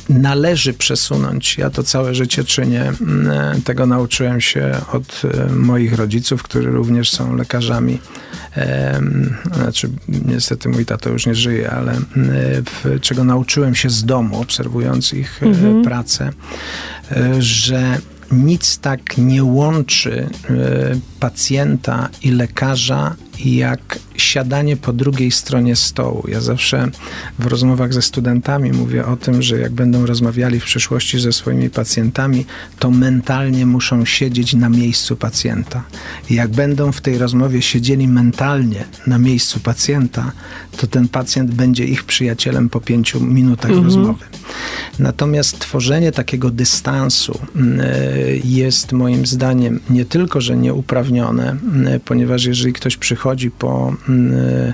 [0.08, 1.58] należy przesunąć.
[1.58, 2.92] Ja to całe życie czynię.
[3.00, 7.98] Mm, tego nauczyłem się od e, moich rodziców, którzy również są lekarzami.
[9.54, 12.06] Znaczy, niestety mój tato już nie żyje, ale mm,
[12.64, 15.82] w, czego nauczyłem się z domu, obserwując ich e, mhm.
[15.82, 16.30] pracę,
[17.10, 17.98] e, że
[18.32, 20.28] nic tak nie łączy
[21.20, 23.14] pacjenta i lekarza
[23.44, 26.24] jak siadanie po drugiej stronie stołu.
[26.28, 26.88] Ja zawsze
[27.38, 31.70] w rozmowach ze studentami mówię o tym, że jak będą rozmawiali w przyszłości ze swoimi
[31.70, 32.46] pacjentami,
[32.78, 35.82] to mentalnie muszą siedzieć na miejscu pacjenta.
[36.30, 40.32] I jak będą w tej rozmowie siedzieli mentalnie na miejscu pacjenta,
[40.76, 43.84] to ten pacjent będzie ich przyjacielem po pięciu minutach mhm.
[43.84, 44.24] rozmowy.
[44.98, 51.56] Natomiast tworzenie takiego dystansu y, jest moim zdaniem nie tylko, że nieuprawnione,
[51.96, 54.72] y, ponieważ jeżeli ktoś przychodzi po y,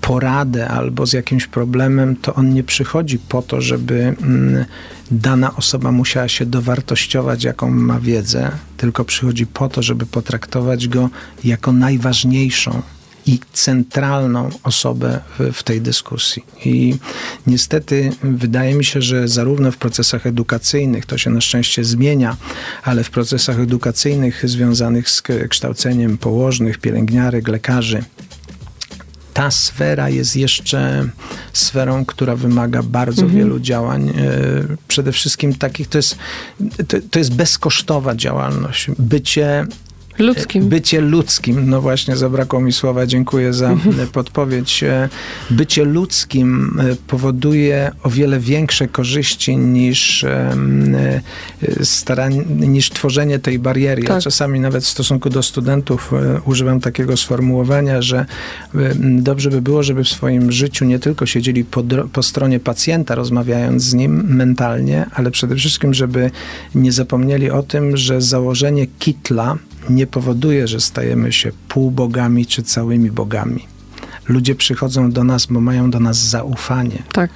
[0.00, 4.16] poradę albo z jakimś problemem, to on nie przychodzi po to, żeby
[5.10, 11.10] dana osoba musiała się dowartościować, jaką ma wiedzę, tylko przychodzi po to, żeby potraktować go
[11.44, 12.82] jako najważniejszą
[13.26, 16.44] i centralną osobę w, w, tej dyskusji.
[16.64, 16.96] I
[17.46, 22.36] niestety wydaje mi się, że zarówno w procesach edukacyjnych, to się na szczęście zmienia,
[22.82, 28.04] ale w procesach edukacyjnych związanych z kształceniem położnych, pielęgniarek, lekarzy,
[29.34, 31.08] ta sfera jest jeszcze
[31.52, 33.38] sferą, która wymaga bardzo mhm.
[33.38, 34.08] wielu działań.
[34.08, 34.12] E,
[34.88, 36.16] przede wszystkim takich, to jest,
[36.88, 38.90] to, to jest bezkosztowa działalność.
[38.98, 39.66] Bycie
[40.18, 40.68] Ludzkim.
[40.68, 44.08] Bycie ludzkim, no właśnie zabrakło mi słowa, dziękuję za mhm.
[44.12, 44.82] podpowiedź.
[44.82, 45.08] E,
[45.50, 50.56] bycie ludzkim e, powoduje o wiele większe korzyści niż, e,
[51.82, 54.02] starań, niż tworzenie tej bariery.
[54.02, 54.10] Tak.
[54.10, 56.12] Ja czasami nawet w stosunku do studentów
[56.44, 58.26] używam takiego sformułowania, że
[59.02, 63.82] dobrze by było, żeby w swoim życiu nie tylko siedzieli po, po stronie pacjenta, rozmawiając
[63.82, 66.30] z nim mentalnie, ale przede wszystkim, żeby
[66.74, 69.56] nie zapomnieli o tym, że założenie kitla
[69.90, 73.66] nie powoduje, że stajemy się półbogami czy całymi bogami.
[74.28, 77.02] Ludzie przychodzą do nas, bo mają do nas zaufanie.
[77.12, 77.30] Tak.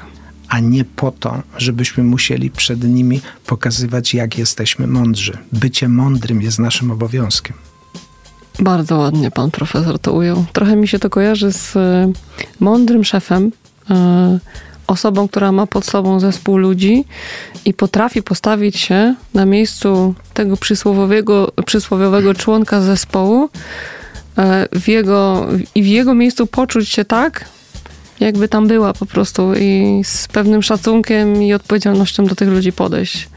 [0.49, 5.39] A nie po to, żebyśmy musieli przed nimi pokazywać, jak jesteśmy mądrzy.
[5.53, 7.57] Bycie mądrym jest naszym obowiązkiem.
[8.61, 10.45] Bardzo ładnie pan profesor to ujął.
[10.53, 12.13] Trochę mi się to kojarzy z e,
[12.61, 13.53] mądrym szefem,
[13.91, 14.39] e,
[14.88, 17.05] osobą, która ma pod sobą zespół ludzi
[17.64, 23.48] i potrafi postawić się na miejscu tego przysłowiowego, przysłowiowego członka zespołu
[24.38, 27.44] e, w jego, i w jego miejscu poczuć się tak,
[28.20, 33.29] jakby tam była po prostu i z pewnym szacunkiem i odpowiedzialnością do tych ludzi podejść.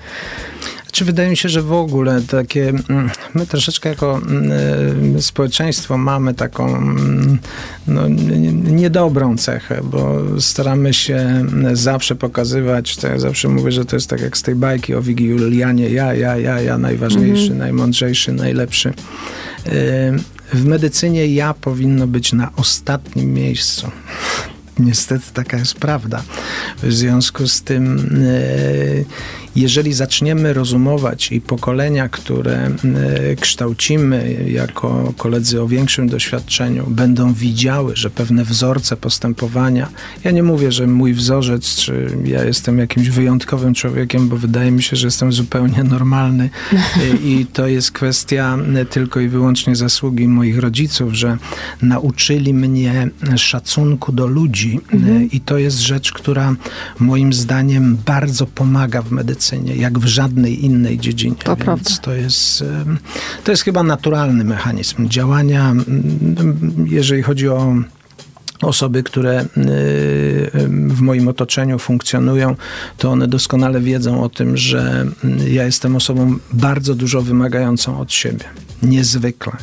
[0.92, 4.52] Czy wydaje mi się, że w ogóle takie, mm, my troszeczkę jako mm,
[5.18, 7.40] y, społeczeństwo mamy taką mm,
[7.88, 8.08] no,
[8.72, 14.22] niedobrą cechę, bo staramy się zawsze pokazywać, to ja zawsze mówię, że to jest tak
[14.22, 17.58] jak z tej bajki o Wigi Julianie, ja, ja, ja, ja, najważniejszy, mhm.
[17.58, 18.90] najmądrzejszy, najlepszy.
[18.90, 19.72] Y,
[20.54, 23.92] w medycynie ja powinno być na ostatnim miejscu.
[24.80, 26.24] Niestety taka jest prawda.
[26.84, 28.10] W związku z tym
[29.56, 32.72] jeżeli zaczniemy rozumować i pokolenia, które
[33.40, 39.90] kształcimy jako koledzy o większym doświadczeniu, będą widziały, że pewne wzorce postępowania,
[40.24, 44.84] ja nie mówię, że mój wzorzec, czy ja jestem jakimś wyjątkowym człowiekiem, bo wydaje mi
[44.84, 46.50] się, że jestem zupełnie normalny.
[47.26, 48.58] I to jest kwestia
[48.90, 51.38] tylko i wyłącznie zasługi moich rodziców, że
[51.82, 54.80] nauczyli mnie szacunku do ludzi.
[54.94, 55.32] Mhm.
[55.32, 56.56] i to jest rzecz, która
[57.00, 59.41] moim zdaniem bardzo pomaga w medycynie,
[59.76, 61.36] jak w żadnej innej dziedzinie.
[61.44, 61.92] To Więc prawda.
[62.02, 62.64] To jest,
[63.44, 65.74] to jest chyba naturalny mechanizm działania,
[66.86, 67.76] jeżeli chodzi o
[68.62, 69.46] osoby, które
[70.88, 72.56] w moim otoczeniu funkcjonują,
[72.98, 75.06] to one doskonale wiedzą o tym, że
[75.48, 78.46] ja jestem osobą bardzo dużo wymagającą od siebie.
[78.84, 79.54] Niezwykle.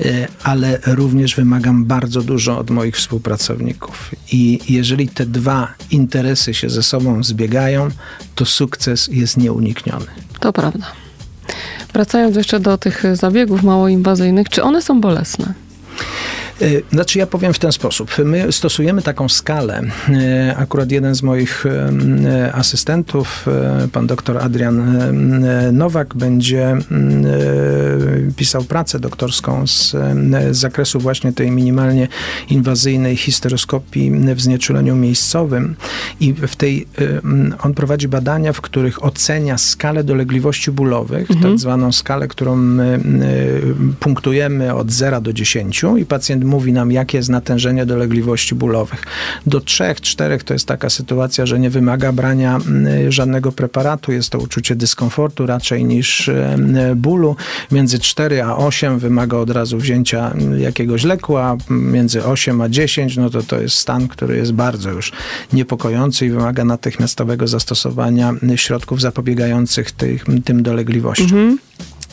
[0.00, 4.10] E, ale również wymagam bardzo dużo od moich współpracowników.
[4.32, 7.88] I jeżeli te dwa interesy się ze sobą zbiegają,
[8.34, 10.06] to sukces jest nieunikniony.
[10.40, 10.86] To prawda.
[11.92, 15.54] Wracając jeszcze do tych zabiegów małoinwazyjnych, czy one są bolesne?
[16.60, 18.10] E, znaczy ja powiem w ten sposób.
[18.24, 19.82] My stosujemy taką skalę.
[20.08, 23.46] E, akurat jeden z moich e, asystentów,
[23.92, 24.98] pan doktor Adrian
[25.72, 26.76] Nowak, będzie
[28.36, 29.90] pisał pracę doktorską z,
[30.50, 32.08] z zakresu właśnie tej minimalnie
[32.50, 35.76] inwazyjnej histeroskopii w znieczuleniu miejscowym
[36.20, 36.86] i w tej
[37.62, 41.40] on prowadzi badania, w których ocenia skalę dolegliwości bólowych, mhm.
[41.42, 43.00] tak zwaną skalę, którą my
[44.00, 49.04] punktujemy od 0 do 10 i pacjent mówi nam, jakie jest natężenie dolegliwości bólowych.
[49.46, 54.38] Do 3-4 to jest taka sytuacja, że nie wymaga brania mm, żadnego preparatu, jest to
[54.38, 56.30] uczucie dyskomfortu raczej niż
[56.96, 57.36] bólu.
[57.72, 62.68] Między 4 a 8 wymaga od razu wzięcia mm, jakiegoś leku, a między 8 a
[62.68, 65.12] 10 no to to jest stan, który jest bardzo już
[65.52, 71.26] niepokojący i wymaga natychmiastowego zastosowania środków zapobiegających tych, tym dolegliwościom.
[71.26, 71.58] Mhm.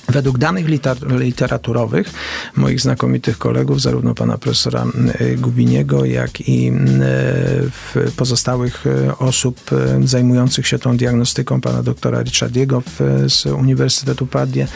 [0.09, 0.65] Według danych
[1.09, 2.13] literaturowych
[2.55, 4.85] moich znakomitych kolegów, zarówno pana profesora
[5.19, 9.59] e, Gubiniego, jak i e, pozostałych e, osób
[10.03, 12.83] zajmujących się tą diagnostyką, pana doktora Richardiego
[13.27, 14.67] z Uniwersytetu Padie,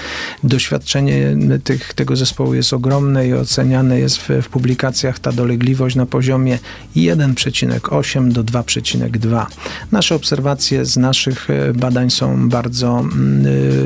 [0.43, 6.05] doświadczenie tych, tego zespołu jest ogromne i oceniane jest w, w publikacjach ta dolegliwość na
[6.05, 6.59] poziomie
[6.95, 9.45] 1,8 do 2,2.
[9.91, 13.03] Nasze obserwacje z naszych badań są bardzo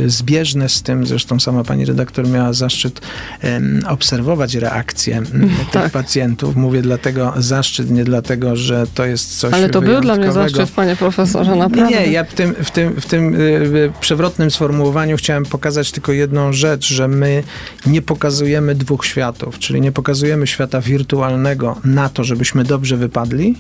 [0.08, 3.02] zbieżne z tym, zresztą sama pani redaktor miała zaszczyt
[3.44, 5.92] um, obserwować reakcje tych tak.
[5.92, 6.56] pacjentów.
[6.56, 10.72] Mówię dlatego zaszczyt, nie dlatego, że to jest coś Ale to był dla mnie zaszczyt,
[10.72, 11.96] panie profesorze, naprawdę.
[11.96, 16.54] Nie, ja w tym, w tym, w tym y, przewrotnym sformułowaniu chciałem pokazać tylko jedną
[16.54, 17.44] rzecz, że my
[17.86, 23.56] nie pokazujemy dwóch światów, czyli nie pokazujemy świata wirtualnego na to, żebyśmy dobrze wypadli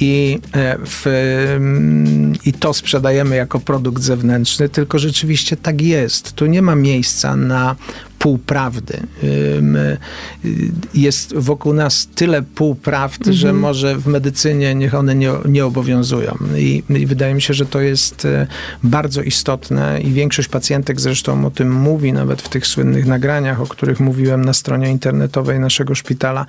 [0.00, 1.06] i, e, w,
[1.56, 6.32] mm, i to sprzedajemy jako produkt zewnętrzny, tylko rzeczywiście tak jest.
[6.32, 7.76] Tu nie ma miejsca na
[8.18, 9.00] półprawdy.
[10.94, 13.36] Jest wokół nas tyle półprawd, mhm.
[13.36, 16.38] że może w medycynie niech one nie, nie obowiązują.
[16.56, 18.46] I, I, wydaje mi się, że to jest e,
[18.82, 23.66] bardzo istotne i większość pacjentek zresztą o tym mówi, nawet w tych słynnych nagraniach, o
[23.66, 26.46] których mówiłem na stronie internetowej naszego szpitala.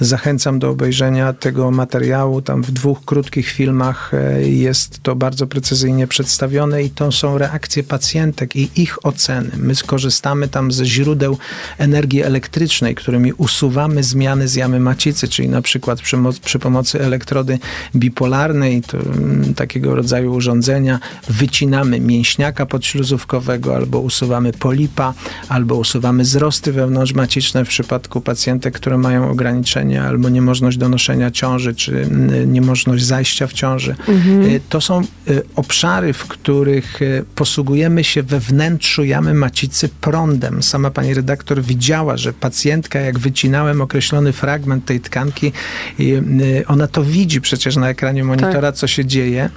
[0.00, 2.42] Zachęcam do obejrzenia tego materiału.
[2.42, 7.82] Tam w dwóch krótkich filmach e, jest to bardzo precyzyjnie przedstawione i to są reakcje
[7.82, 9.50] pacjentek i ich oceny.
[9.56, 11.38] My skorzystamy tam ze źródeł źródeł
[11.78, 17.58] energii elektrycznej, którymi usuwamy zmiany z jamy macicy, czyli na przykład przy, przy pomocy elektrody
[17.96, 25.14] bipolarnej, to, mm, takiego rodzaju urządzenia, wycinamy mięśniaka podśluzówkowego, albo usuwamy polipa,
[25.48, 31.92] albo usuwamy zrosty wewnątrzmaciczne w przypadku pacjentek, które mają ograniczenia albo niemożność donoszenia ciąży, czy
[32.02, 33.94] mm, niemożność zajścia w ciąży.
[34.08, 34.42] Mhm.
[34.42, 40.62] Y, to są y, obszary, w których y, posługujemy się we wnętrzu jamy macicy prądem.
[40.62, 45.52] Sama pani redaktor widziała, że pacjentka, jak wycinałem określony fragment tej tkanki,
[46.00, 48.74] y, ona to widzi przecież na ekranie monitora, tak.
[48.74, 49.50] co się dzieje.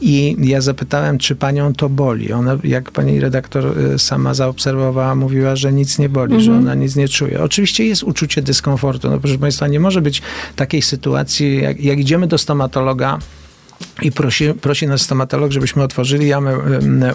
[0.00, 2.32] I ja zapytałem, czy panią to boli.
[2.32, 6.42] Ona, jak pani redaktor y, sama zaobserwowała, mówiła, że nic nie boli, mhm.
[6.42, 7.42] że ona nic nie czuje.
[7.42, 9.10] Oczywiście jest uczucie dyskomfortu.
[9.10, 10.22] No proszę państwa, nie może być
[10.56, 13.18] takiej sytuacji, jak, jak idziemy do stomatologa,
[14.02, 16.58] i prosi, prosi nas stomatolog, żebyśmy otworzyli jamę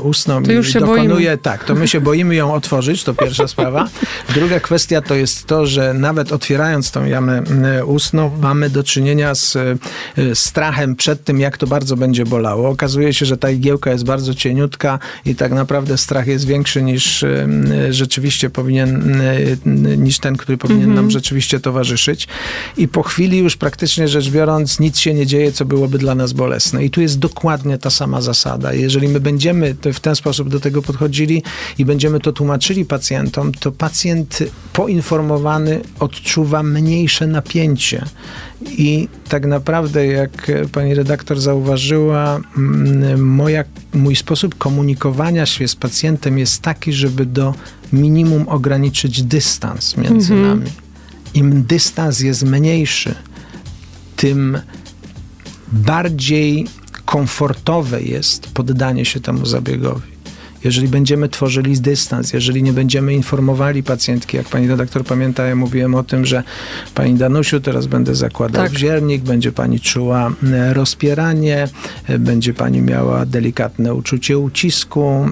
[0.02, 1.38] ustną to już i dokonuje, boimy.
[1.38, 3.90] tak, to my się boimy ją otworzyć, to pierwsza sprawa.
[4.34, 7.44] Druga kwestia to jest to, że nawet otwierając tą jamę
[7.86, 9.76] ustną, mamy do czynienia z e,
[10.36, 12.70] strachem przed tym, jak to bardzo będzie bolało.
[12.70, 17.26] Okazuje się, że ta igiełka jest bardzo cieniutka i tak naprawdę strach jest większy niż
[17.90, 19.22] rzeczywiście powinien,
[19.98, 21.12] niż ten, który powinien nam mhm.
[21.12, 22.28] rzeczywiście towarzyszyć.
[22.78, 26.34] I po chwili już praktycznie rzecz biorąc nic się nie dzieje, co byłoby dla nas
[26.34, 26.86] bolesne bolesne.
[26.86, 28.74] I tu jest dokładnie ta sama zasada.
[28.74, 31.44] Jeżeli my będziemy w ten sposób do tego podchodzili
[31.78, 34.40] i będziemy to tłumaczyli pacjentom, to pacjent
[34.74, 38.06] poinformowany odczuwa mniejsze napięcie.
[38.62, 46.38] I tak naprawdę, jak pani redaktor zauważyła, mm, moja, mój sposób komunikowania się z pacjentem
[46.38, 47.54] jest taki, żeby do
[47.94, 50.50] minimum ograniczyć dystans między mhm.
[50.50, 50.72] nami.
[51.34, 53.16] Im dystans jest mniejszy,
[54.16, 54.58] tym
[55.72, 56.66] bardziej
[57.06, 60.20] komfortowe jest poddanie się temu zabiegowi.
[60.64, 65.96] Jeżeli będziemy tworzyli dystans, jeżeli nie będziemy informowali pacjentki, jak pani redaktor pamięta, ja mówiłem
[65.96, 66.44] o tym, że
[66.96, 68.72] pani Danusiu, teraz będę zakładał tak.
[68.72, 70.32] wziernik, będzie pani czuła
[70.74, 71.68] rozpieranie,
[72.08, 75.26] e, będzie pani miała delikatne uczucie ucisku,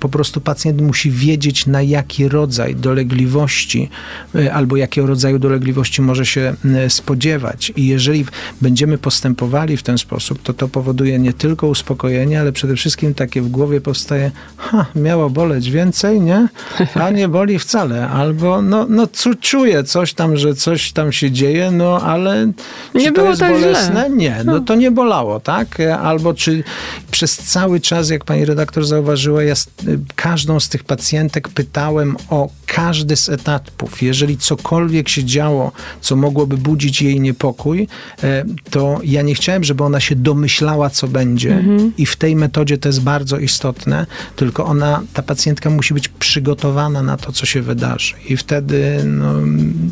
[0.00, 3.88] po prostu pacjent musi wiedzieć, na jaki rodzaj dolegliwości
[4.34, 7.72] e, albo jakiego rodzaju dolegliwości może się e, spodziewać.
[7.76, 8.24] I jeżeli
[8.60, 13.42] będziemy postępowali w ten sposób, to to powoduje nie tylko uspokojenie, ale przede wszystkim takie
[13.42, 16.48] w głowie powstaje, ha, miało boleć więcej, nie?
[16.94, 18.08] A nie boli wcale.
[18.08, 19.06] Albo, no, no
[19.40, 22.52] czuję coś tam, że coś tam się dzieje, no ale
[22.92, 24.04] czy nie to było jest tak bolesne?
[24.06, 24.16] Źle.
[24.16, 25.78] Nie, no, no to nie bolało, tak?
[26.02, 26.64] Albo czy
[27.10, 33.16] przez cały czas, jak pani redaktor zauważyła, jest każdą z tych pacjentek pytałem o każdy
[33.16, 34.02] z etapów.
[34.02, 37.88] Jeżeli cokolwiek się działo, co mogłoby budzić jej niepokój,
[38.22, 41.54] e, to ja nie chciałem, żeby ona się domyślała, co będzie.
[41.54, 41.92] Mhm.
[41.98, 44.06] I w tej metodzie to jest bardzo istotne,
[44.36, 48.14] tylko ona, ta pacjentka musi być przygotowana na to, co się wydarzy.
[48.28, 49.32] I wtedy no,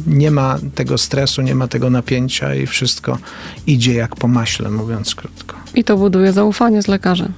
[0.06, 3.18] nie ma tego stresu, nie ma tego napięcia i wszystko
[3.66, 5.63] idzie jak po maśle, mówiąc krótko.
[5.74, 7.32] I to buduje zaufanie z lekarzem.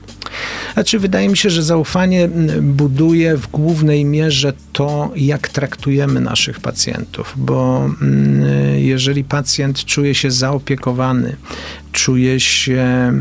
[0.75, 2.29] Znaczy, wydaje mi się, że zaufanie
[2.61, 7.91] buduje w głównej mierze to, jak traktujemy naszych pacjentów, bo
[8.77, 11.37] jeżeli pacjent czuje się zaopiekowany,
[11.93, 13.13] czuje się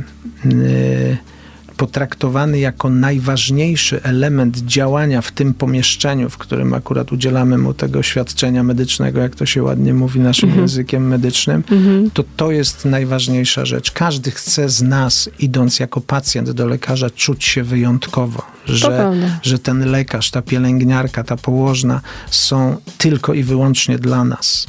[1.78, 8.64] potraktowany jako najważniejszy element działania w tym pomieszczeniu, w którym akurat udzielamy mu tego świadczenia
[8.64, 10.62] medycznego, jak to się ładnie mówi naszym mhm.
[10.62, 12.12] językiem medycznym, mhm.
[12.12, 13.92] to to jest najważniejsza rzecz.
[13.92, 19.12] Każdy chce z nas, idąc jako pacjent do lekarza, czuć się wyjątkowo, że,
[19.42, 22.02] że ten lekarz, ta pielęgniarka, ta położna
[22.32, 24.68] są tylko i wyłącznie dla nas.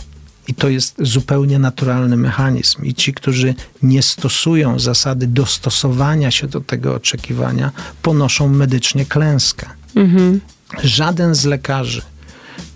[0.49, 2.85] I to jest zupełnie naturalny mechanizm.
[2.85, 7.73] I ci, którzy nie stosują zasady dostosowania się do tego oczekiwania,
[8.03, 9.67] ponoszą medycznie klęskę.
[9.95, 10.41] Mhm.
[10.83, 12.03] Żaden z lekarzy,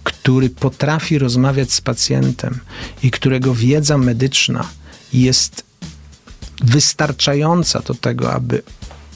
[0.04, 2.58] który potrafi rozmawiać z pacjentem
[3.02, 4.68] i którego wiedza medyczna
[5.12, 5.64] jest
[6.60, 8.62] wystarczająca do tego, aby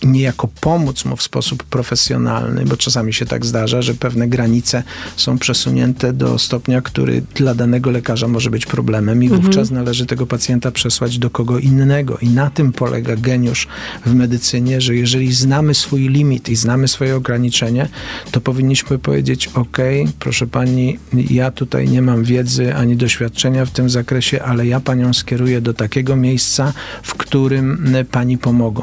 [0.05, 4.83] niejako pomóc mu w sposób profesjonalny, bo czasami się tak zdarza, że pewne granice
[5.17, 9.43] są przesunięte do stopnia, który dla danego lekarza może być problemem i mhm.
[9.43, 12.19] wówczas należy tego pacjenta przesłać do kogo innego.
[12.23, 13.69] I na tym polega geniusz
[14.07, 17.89] w medycynie, że jeżeli znamy swój limit i znamy swoje ograniczenie,
[18.31, 19.79] to powinniśmy powiedzieć: OK,
[20.19, 20.99] proszę pani,
[21.31, 25.75] ja tutaj nie mam wiedzy ani doświadczenia w tym zakresie, ale ja panią skieruję do
[25.75, 28.83] takiego miejsca, w którym pani pomogą.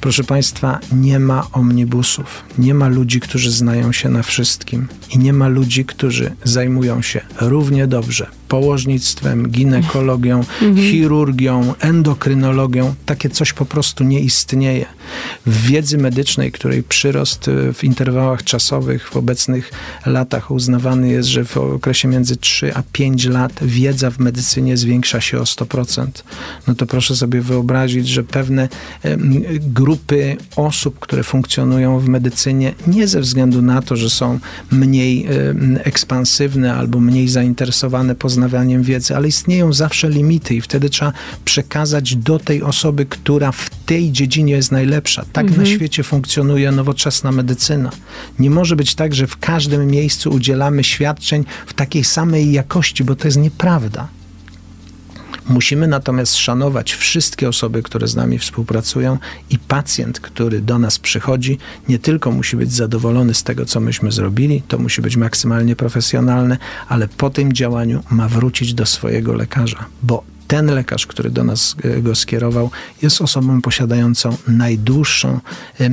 [0.00, 0.49] Proszę Państwa,
[0.92, 5.84] nie ma omnibusów, nie ma ludzi, którzy znają się na wszystkim i nie ma ludzi,
[5.84, 10.76] którzy zajmują się równie dobrze położnictwem, ginekologią, mhm.
[10.76, 12.94] chirurgią, endokrynologią.
[13.06, 14.86] Takie coś po prostu nie istnieje.
[15.46, 19.70] Wiedzy medycznej, której przyrost e, w interwałach czasowych w obecnych
[20.06, 25.20] latach uznawany jest, że w okresie między 3 a 5 lat wiedza w medycynie zwiększa
[25.20, 26.06] się o 100%.
[26.66, 28.68] No to proszę sobie wyobrazić, że pewne
[29.60, 34.38] grupy osób, które funkcjonują w medycynie, nie ze względu na to, że są
[34.70, 35.26] mniej
[35.84, 41.12] ekspansywne albo mniej zainteresowane poznawaniem wiedzy, ale istnieją zawsze limity i wtedy trzeba
[41.44, 44.99] przekazać do tej osoby, która w tej dziedzinie jest najlepsza.
[45.32, 45.62] Tak mhm.
[45.62, 47.90] na świecie funkcjonuje nowoczesna medycyna.
[48.38, 53.16] Nie może być tak, że w każdym miejscu udzielamy świadczeń w takiej samej jakości, bo
[53.16, 54.08] to jest nieprawda.
[55.48, 59.18] Musimy natomiast szanować wszystkie osoby, które z nami współpracują
[59.50, 64.12] i pacjent, który do nas przychodzi, nie tylko musi być zadowolony z tego, co myśmy
[64.12, 69.86] zrobili, to musi być maksymalnie profesjonalne, ale po tym działaniu ma wrócić do swojego lekarza,
[70.02, 72.70] bo ten lekarz, który do nas e, go skierował,
[73.02, 75.40] jest osobą posiadającą najdłuższą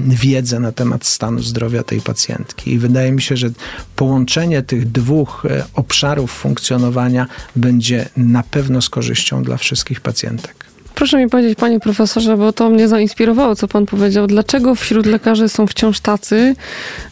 [0.07, 2.73] wiedzę na temat stanu zdrowia tej pacjentki.
[2.73, 3.49] I wydaje mi się, że
[3.95, 10.66] połączenie tych dwóch e, obszarów funkcjonowania będzie na pewno z korzyścią dla wszystkich pacjentek.
[10.97, 14.27] Proszę mi powiedzieć, panie profesorze, bo to mnie zainspirowało, co pan powiedział.
[14.27, 16.55] Dlaczego wśród lekarzy są wciąż tacy,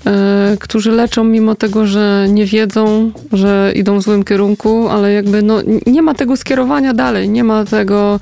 [0.05, 5.41] e, którzy leczą mimo tego, że nie wiedzą, że idą w złym kierunku, ale jakby
[5.41, 8.19] no, nie ma tego skierowania dalej, nie ma tego,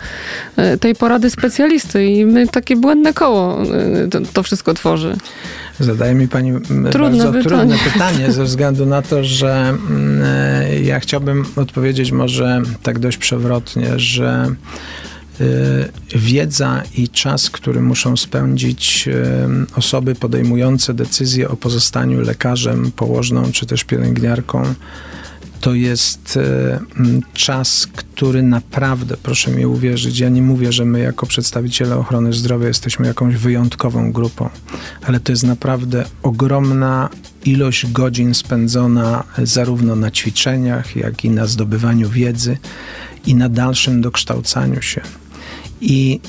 [0.56, 5.16] e, tej porady specjalisty i my takie błędne koło e, to, to wszystko tworzy.
[5.80, 6.52] Zadaje mi pani
[6.92, 7.44] trudne bardzo pytanie.
[7.44, 9.78] trudne pytanie ze względu na to, że
[10.74, 14.48] y, ja chciałbym odpowiedzieć może tak dość przewrotnie, że
[16.16, 23.66] wiedza i czas, który muszą spędzić y, osoby podejmujące decyzję o pozostaniu lekarzem, położną czy
[23.66, 24.64] też pielęgniarką,
[25.64, 26.80] to jest e,
[27.34, 32.68] czas, który naprawdę, proszę mi uwierzyć, ja nie mówię, że my jako przedstawiciele ochrony zdrowia
[32.68, 34.50] jesteśmy jakąś wyjątkową grupą,
[35.06, 37.10] ale to jest naprawdę ogromna
[37.46, 42.58] ilość godzin spędzona zarówno na ćwiczeniach, jak i na zdobywaniu wiedzy
[43.26, 45.02] i na dalszym dokształcaniu się.
[45.84, 46.20] I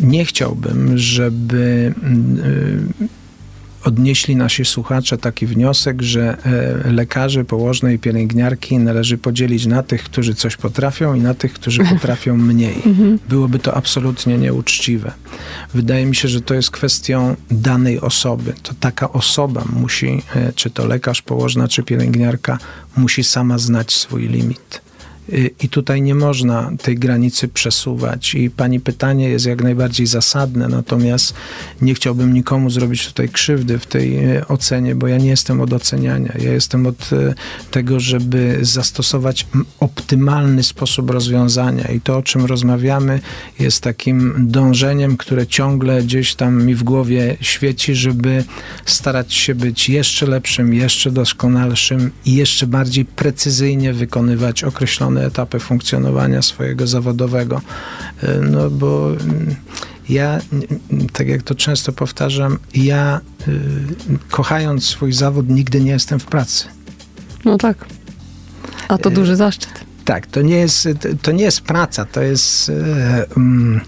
[0.00, 1.94] nie chciałbym, żeby
[3.84, 6.36] odnieśli nasi słuchacze taki wniosek, że
[6.86, 11.52] e, lekarzy, położne i pielęgniarki należy podzielić na tych, którzy coś potrafią i na tych,
[11.52, 12.82] którzy potrafią mniej.
[12.86, 13.18] Mhm.
[13.28, 15.12] Byłoby to absolutnie nieuczciwe.
[15.74, 18.52] Wydaje mi się, że to jest kwestią danej osoby.
[18.62, 22.58] To taka osoba musi, e, czy to lekarz, położna, czy pielęgniarka,
[22.96, 24.87] musi sama znać swój limit.
[25.32, 28.34] Y, i tutaj nie można tej granicy przesuwać.
[28.34, 31.34] I pani pytanie jest jak najbardziej zasadne, natomiast
[31.82, 35.72] nie chciałbym nikomu zrobić tutaj krzywdy w tej y, ocenie, bo ja nie jestem od
[35.72, 36.32] oceniania.
[36.38, 37.34] Ja jestem od y,
[37.70, 39.46] tego, żeby zastosować
[39.80, 41.84] optymalny sposób rozwiązania.
[41.84, 43.20] I to, o czym rozmawiamy,
[43.58, 48.44] jest takim dążeniem, które ciągle gdzieś tam mi w głowie świeci, żeby
[48.84, 56.42] starać się być jeszcze lepszym, jeszcze doskonalszym i jeszcze bardziej precyzyjnie wykonywać określone etapy funkcjonowania
[56.42, 57.60] swojego zawodowego.
[58.22, 59.54] E, no bo mm,
[60.08, 60.40] ja,
[61.12, 63.50] tak jak to często powtarzam, ja y,
[64.30, 66.64] kochając swój zawód nigdy nie jestem w pracy.
[67.44, 67.86] No tak.
[68.88, 69.87] A to e, duży zaszczyt.
[70.08, 70.88] Tak, to nie jest,
[71.22, 72.72] to nie jest praca, to jest.
[73.36, 73.80] Um,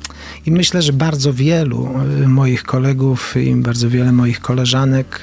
[0.46, 1.88] I myślę, że bardzo wielu
[2.24, 5.20] e, moich kolegów i bardzo wiele moich koleżanek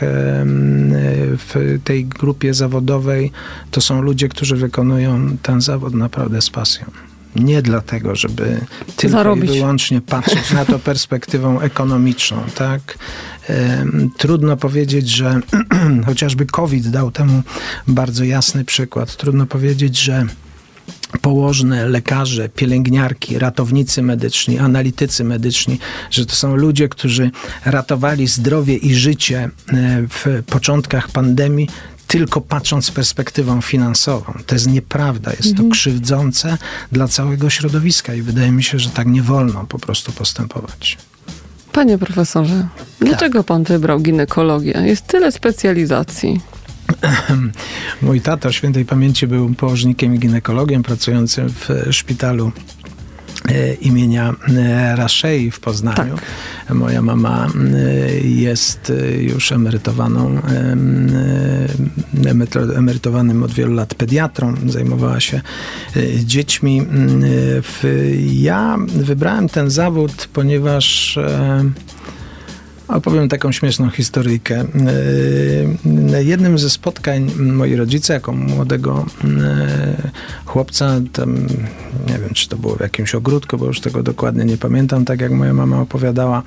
[1.37, 3.31] w tej grupie zawodowej
[3.71, 6.85] to są ludzie, którzy wykonują ten zawód naprawdę z pasją
[7.35, 8.61] nie dlatego, żeby
[8.95, 9.51] tylko Zarobić.
[9.51, 12.97] i wyłącznie patrzeć na to perspektywą ekonomiczną, tak?
[14.17, 15.39] Trudno powiedzieć, że
[16.05, 17.43] chociażby COVID dał temu
[17.87, 19.15] bardzo jasny przykład.
[19.15, 20.25] Trudno powiedzieć, że
[21.21, 25.79] położne, lekarze, pielęgniarki, ratownicy medyczni, analitycy medyczni,
[26.11, 27.31] że to są ludzie, którzy
[27.65, 29.49] ratowali zdrowie i życie e,
[30.09, 31.69] w początkach pandemii,
[32.07, 34.33] tylko patrząc z perspektywą finansową.
[34.45, 35.69] To jest nieprawda, jest mhm.
[35.69, 36.57] to krzywdzące
[36.91, 40.97] dla całego środowiska i wydaje mi się, że tak nie wolno po prostu postępować.
[41.71, 42.67] Panie profesorze,
[42.99, 43.47] dlaczego tak.
[43.47, 44.81] pan wybrał ginekologię?
[44.85, 46.41] Jest tyle specjalizacji.
[48.01, 52.51] Mój tata świętej pamięci był położnikiem i ginekologiem pracującym w szpitalu
[53.49, 56.15] e, imienia e, Raszei w Poznaniu.
[56.15, 56.75] Tak.
[56.75, 60.41] Moja mama e, jest już emerytowaną,
[62.75, 65.41] emerytowanym od wielu lat pediatrą, zajmowała się
[66.25, 66.81] dziećmi.
[68.31, 71.19] Ja wybrałem ten zawód, ponieważ
[72.88, 74.65] Opowiem taką śmieszną historyjkę.
[75.85, 80.11] Na jednym ze spotkań moi rodzice, jako młodego e,
[80.45, 81.47] chłopca, tam
[82.07, 85.21] nie wiem, czy to było w jakimś ogródku, bo już tego dokładnie nie pamiętam, tak
[85.21, 86.43] jak moja mama opowiadała.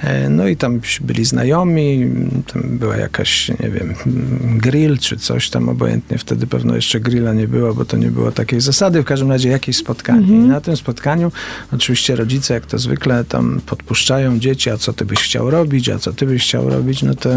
[0.00, 2.10] E, no i tam byli znajomi,
[2.52, 3.94] tam była jakaś, nie wiem,
[4.42, 8.32] grill czy coś tam, obojętnie wtedy pewno jeszcze grilla nie było, bo to nie było
[8.32, 9.02] takiej zasady.
[9.02, 10.20] W każdym razie jakieś spotkanie.
[10.20, 10.44] Mhm.
[10.44, 11.32] I na tym spotkaniu
[11.72, 15.79] oczywiście rodzice, jak to zwykle, tam podpuszczają dzieci, a co ty byś chciał robić?
[15.80, 17.30] Robić, a co ty byś chciał robić, no to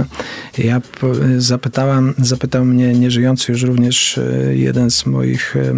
[0.58, 0.82] ja
[1.38, 5.74] zapytałam, zapytał mnie nieżyjący już również e, jeden z moich e, e,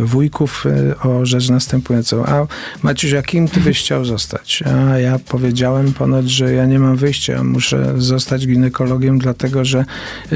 [0.00, 0.64] wujków
[1.02, 2.26] o rzecz następującą.
[2.26, 2.46] A
[2.82, 4.62] Maciuś, a kim ty byś chciał zostać?
[4.62, 9.84] A ja powiedziałem ponad, że ja nie mam wyjścia, muszę zostać ginekologiem, dlatego że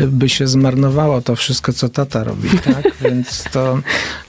[0.09, 2.93] by się zmarnowało to wszystko, co tata robi, tak?
[3.11, 3.81] Więc to,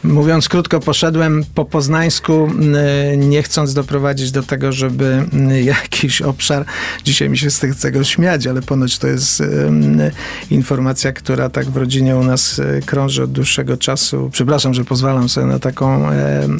[0.04, 2.52] mówiąc krótko, poszedłem po poznańsku,
[3.18, 5.26] nie chcąc doprowadzić do tego, żeby
[5.64, 6.66] ja jakiś obszar.
[7.04, 9.44] Dzisiaj mi się z tego śmiać, ale ponoć to jest
[10.52, 14.30] informacja, która tak w rodzinie u nas e, krąży od dłuższego czasu.
[14.32, 16.08] Przepraszam, że pozwalam sobie na taką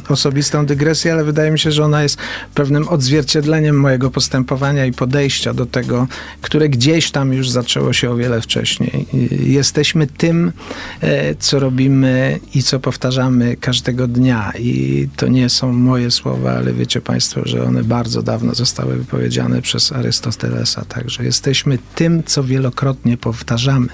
[0.08, 2.18] osobistą dygresję, ale wydaje mi się, że ona jest
[2.54, 6.06] pewnym odzwierciedleniem mojego postępowania i podejścia do tego,
[6.42, 9.06] które gdzieś tam już zaczęło się o wiele wcześniej.
[9.30, 10.52] Jesteśmy tym,
[11.00, 14.52] e, co robimy i co powtarzamy każdego dnia.
[14.58, 19.62] I to nie są moje słowa, ale wiecie Państwo, że one bardzo dawno zostały wypowiedziane
[19.62, 20.84] przez Arystotelesa.
[20.84, 23.88] Także jesteśmy tym, co wielokrotnie powtarzamy.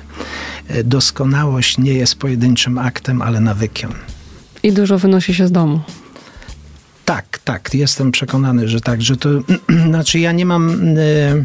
[0.68, 3.90] E, doskonałość nie jest pojedynczym aktem, ale nawykiem.
[4.62, 5.80] I dużo wynosi się z domu.
[7.04, 9.28] Tak, tak, jestem przekonany, że tak, że to
[9.88, 10.94] znaczy ja nie mam.
[10.96, 11.44] Yy,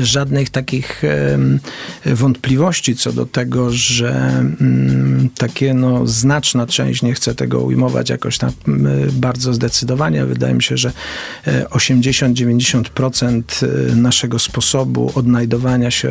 [0.00, 1.02] żadnych takich
[2.06, 4.10] wątpliwości co do tego, że
[4.60, 8.52] mm, takie no, znaczna część, nie chcę tego ujmować jakoś tam
[9.12, 10.92] bardzo zdecydowanie, wydaje mi się, że
[11.70, 16.08] 80-90% e, naszego sposobu odnajdowania się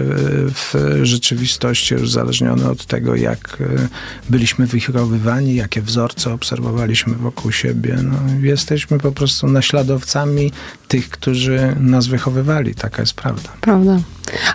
[0.54, 3.88] w rzeczywistości uzależnione od tego, jak e,
[4.30, 7.98] byliśmy wychowywani, jakie wzorce obserwowaliśmy wokół siebie.
[8.04, 10.52] No, jesteśmy po prostu naśladowcami
[10.88, 12.76] tych, którzy nas wychowywali.
[12.76, 13.50] Taka jest prawda.
[13.68, 14.00] Prawda.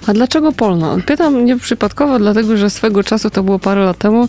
[0.07, 0.97] A dlaczego Polno?
[1.07, 4.29] Pytam nieprzypadkowo, dlatego że swego czasu, to było parę lat temu,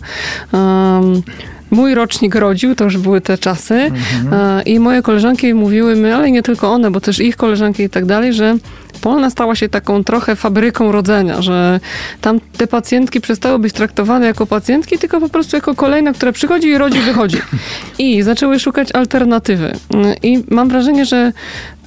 [0.52, 1.22] um,
[1.70, 4.32] mój rocznik rodził, to już były te czasy mhm.
[4.32, 7.90] E, i moje koleżanki mówiły mi, ale nie tylko one, bo też ich koleżanki i
[7.90, 8.56] tak dalej, że
[9.04, 11.80] Polna stała się taką trochę fabryką rodzenia, że
[12.20, 16.68] tam te pacjentki przestały być traktowane jako pacjentki, tylko po prostu jako kolejna, która przychodzi
[16.68, 17.36] i rodzi, wychodzi.
[17.98, 19.72] I zaczęły szukać alternatywy.
[20.22, 21.32] I mam wrażenie, że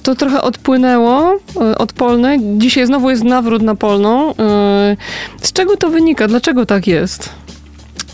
[0.02, 2.40] to trochę odpłynęło e, od polnej.
[2.58, 4.30] Dzisiaj znowu jest nawrót na polną.
[4.30, 4.96] E,
[5.42, 6.28] z czego to wynika?
[6.28, 7.30] Dlaczego tak jest?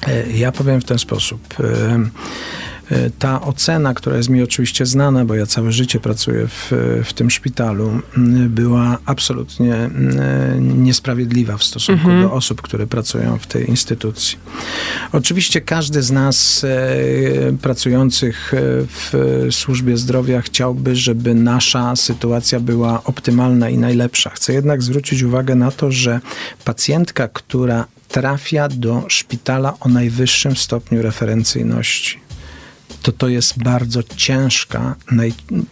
[0.08, 1.40] E, ja powiem w ten sposób.
[2.90, 6.72] E, ta ocena, która jest mi oczywiście znana, bo ja całe życie pracuję w,
[7.04, 8.00] w tym szpitalu,
[8.48, 9.90] była absolutnie
[10.60, 12.22] niesprawiedliwa w stosunku mhm.
[12.22, 14.38] do osób, które pracują w tej instytucji.
[15.12, 19.12] Oczywiście każdy z nas e, pracujących e, w
[19.50, 24.30] służbie zdrowia chciałby, żeby nasza sytuacja była optymalna i najlepsza.
[24.30, 26.20] Chcę jednak zwrócić uwagę na to, że
[26.64, 32.18] pacjentka, która trafia do szpitala o najwyższym stopniu referencyjności,
[33.04, 34.96] to to jest bardzo ciężka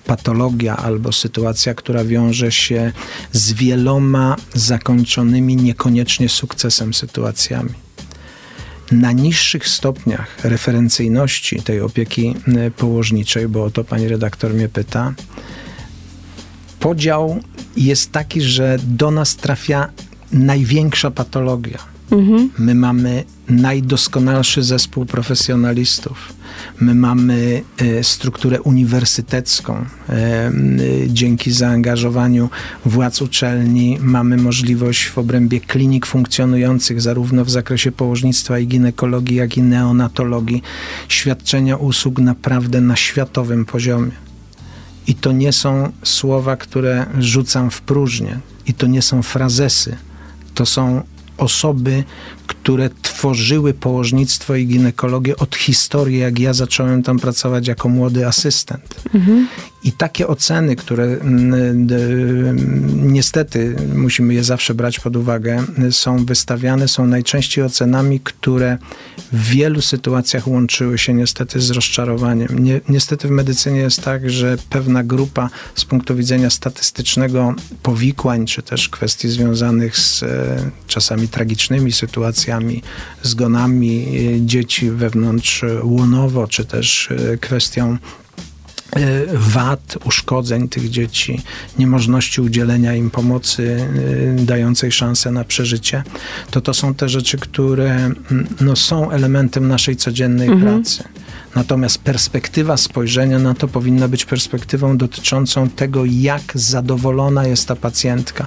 [0.07, 2.93] patologia albo sytuacja, która wiąże się
[3.33, 7.71] z wieloma zakończonymi niekoniecznie sukcesem sytuacjami.
[8.91, 12.35] Na niższych stopniach referencyjności tej opieki
[12.77, 15.15] położniczej, bo o to pani redaktor mnie pyta,
[16.81, 17.41] podział
[17.77, 19.89] jest taki, że do nas trafia
[20.33, 21.79] największa patologia.
[22.11, 22.51] Mhm.
[22.59, 26.33] My mamy najdoskonalszy zespół profesjonalistów
[26.81, 29.85] My mamy e, strukturę uniwersytecką.
[30.09, 30.53] E,
[31.09, 32.51] dzięki zaangażowaniu
[32.85, 39.57] władz uczelni mamy możliwość w obrębie klinik funkcjonujących zarówno w zakresie położnictwa i ginekologii, jak
[39.57, 40.63] i neonatologii
[41.09, 44.13] świadczenia usług naprawdę na światowym poziomie.
[45.07, 48.39] I to nie są słowa, które rzucam w próżnię.
[48.67, 49.97] I to nie są frazesy.
[50.55, 51.03] To są
[51.43, 52.05] osoby,
[52.47, 58.95] które tworzyły położnictwo i ginekologię od historii, jak ja zacząłem tam pracować jako młody asystent.
[59.15, 59.49] Mhm.
[59.85, 61.87] I takie oceny, które mm,
[63.13, 68.79] niestety musimy je zawsze brać pod uwagę, są wystawiane, są najczęściej ocenami, które
[69.33, 72.59] w wielu sytuacjach łączyły się niestety z rozczarowaniem.
[72.59, 78.63] Nie, niestety w medycynie jest tak, że pewna grupa z punktu widzenia statystycznego powikłań, czy
[78.63, 82.83] też kwestii związanych z e, czasami tragicznymi sytuacjami,
[83.23, 84.07] zgonami
[84.37, 87.99] e, dzieci wewnątrz łonowo, czy też e, kwestią
[89.33, 91.43] wad, uszkodzeń tych dzieci,
[91.79, 93.87] niemożności udzielenia im pomocy
[94.39, 96.03] e, dającej szansę na przeżycie,
[96.51, 100.63] to to są te rzeczy, które mm, no, są elementem naszej codziennej mhm.
[100.75, 101.05] pracy.
[101.55, 108.47] Natomiast perspektywa spojrzenia na to powinna być perspektywą dotyczącą tego, jak zadowolona jest ta pacjentka.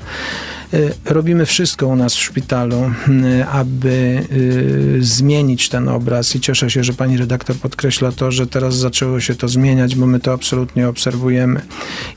[0.75, 2.91] Y, robimy wszystko u nas w szpitalu,
[3.39, 8.47] y, aby y, zmienić ten obraz i cieszę się, że pani redaktor podkreśla to, że
[8.47, 11.61] teraz zaczęło się to zmieniać, bo my to absolutnie obserwujemy.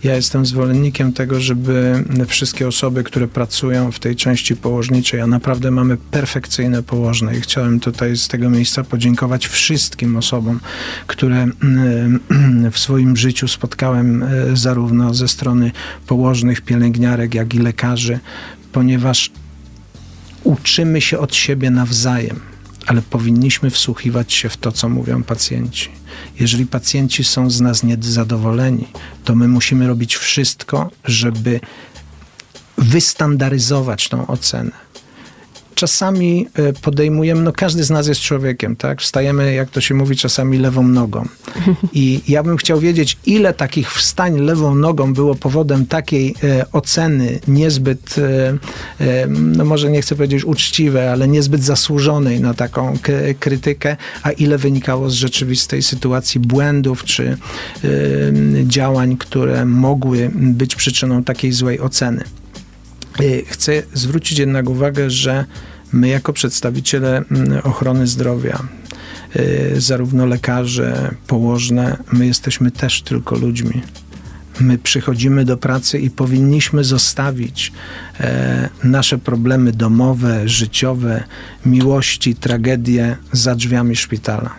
[0.04, 5.70] Ja jestem zwolennikiem tego, żeby wszystkie osoby, które pracują w tej części położniczej, a naprawdę
[5.70, 10.60] mamy perfekcyjne położne i chciałem tutaj z tego miejsca podziękować wszystkim osobom,
[11.06, 11.46] które
[12.72, 15.72] w swoim życiu spotkałem zarówno ze strony
[16.06, 18.18] położnych, pielęgniarek, jak i lekarzy,
[18.72, 19.30] ponieważ
[20.44, 22.40] uczymy się od siebie nawzajem,
[22.86, 25.88] ale powinniśmy wsłuchiwać się w to, co mówią pacjenci.
[26.40, 28.88] Jeżeli pacjenci są z nas niezadowoleni,
[29.24, 31.60] to my musimy robić wszystko, żeby
[32.78, 34.87] wystandaryzować tą ocenę
[35.78, 39.00] czasami e, podejmujemy, no każdy z nas jest człowiekiem, tak?
[39.00, 41.28] Wstajemy, jak to się mówi, czasami lewą nogą.
[41.92, 47.40] I ja bym chciał wiedzieć, ile takich wstań lewą nogą było powodem takiej e, oceny
[47.48, 48.58] niezbyt, e,
[49.04, 52.98] e, no może nie chcę powiedzieć uczciwej, ale niezbyt zasłużonej na taką
[53.40, 57.88] krytykę, a ile wynikało z rzeczywistej sytuacji błędów czy e,
[58.64, 62.24] działań, które mogły być przyczyną takiej złej oceny.
[63.20, 65.44] Y, Chcę zwrócić jednak uwagę, że
[65.92, 68.58] my jako przedstawiciele mm, ochrony zdrowia,
[69.36, 73.82] y, zarówno lekarze, położne, my jesteśmy też tylko ludźmi.
[74.60, 77.72] My przychodzimy do pracy i powinniśmy zostawić
[78.20, 81.24] e, nasze problemy domowe, życiowe,
[81.66, 84.54] miłości, tragedie za drzwiami szpitala.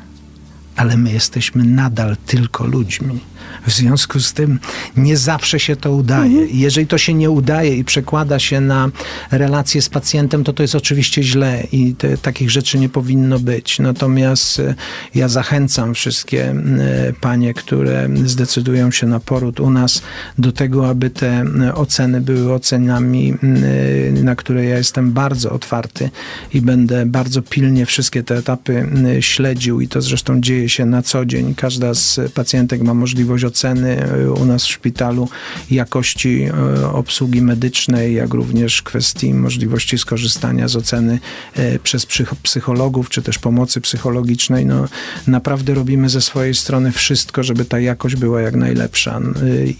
[0.76, 3.20] Ale my jesteśmy nadal tylko ludźmi.
[3.68, 4.60] W związku z tym
[4.98, 6.46] nie zawsze się to udaje.
[6.46, 8.90] I Jeżeli to się nie udaje i przekłada się na
[9.32, 13.80] relacje z pacjentem, to to jest oczywiście źle i te, takich rzeczy nie powinno być.
[13.80, 14.76] Natomiast e,
[15.16, 20.02] ja zachęcam wszystkie e, panie, które zdecydują się na poród u nas,
[20.38, 21.46] do tego, aby te
[21.76, 26.10] oceny były ocenami, e, na które ja jestem bardzo otwarty
[26.54, 28.90] i będę bardzo pilnie wszystkie te etapy
[29.20, 31.56] śledził i to zresztą dzieje się na co dzień.
[31.56, 35.30] Każda z pacjentek ma możliwość oceny e, u nas w szpitalu
[35.72, 41.20] jakości e, obsługi medycznej, jak również kwestii możliwości skorzystania z oceny
[41.56, 44.66] e, przez psych- psychologów, czy też pomocy psychologicznej.
[44.66, 44.88] No,
[45.28, 49.20] naprawdę robimy ze swojej strony wszystko, żeby ta jakość była jak najlepsza.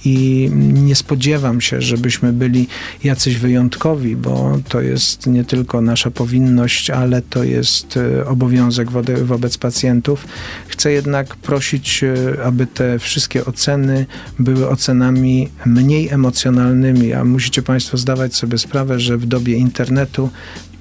[0.06, 2.68] I nie spodziewam się, żebyśmy byli
[3.04, 8.90] jacyś wyjątkowi, bo to jest nie tylko nasza powinność, ale to jest obowiązek
[9.24, 10.26] wobec pacjentów.
[10.68, 12.04] Chcę jednak prosić,
[12.44, 14.06] aby te wszystkie oceny
[14.40, 20.30] były ocenami mniej emocjonalnymi, a musicie Państwo zdawać sobie sprawę, że w dobie internetu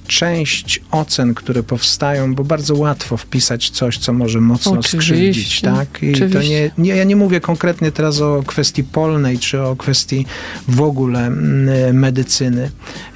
[0.08, 6.02] część ocen, które powstają, bo bardzo łatwo wpisać coś, co może mocno Oczywiście, skrzywdzić, tak?
[6.02, 6.50] I to oczywiście.
[6.50, 10.26] nie, nie, ja nie mówię konkretnie teraz o kwestii polnej, czy o kwestii
[10.68, 12.70] w ogóle mm, medycyny.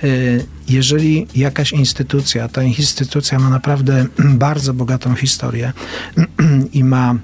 [0.04, 5.72] Y, Jeżeli jakaś instytucja, ta instytucja ma naprawdę bardzo bogatą historię
[6.72, 7.14] i ma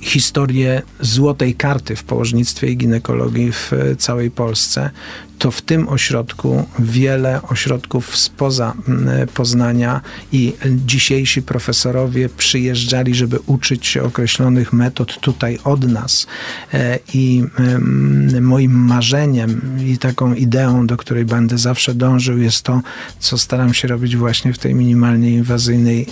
[0.00, 4.90] historię złotej karty w położnictwie i ginekologii w y, całej Polsce,
[5.38, 10.00] to w tym ośrodku wiele ośrodków spoza mm, Poznania
[10.32, 16.26] i dzisiejsi profesorowie przyjeżdżali, żeby uczyć się określonych metod tutaj od nas.
[16.74, 22.82] E, I em, moim marzeniem i taką ideą, do której będę zawsze dążył, jest to,
[23.18, 26.06] co staram się robić właśnie w tej minimalnie inwazyjnej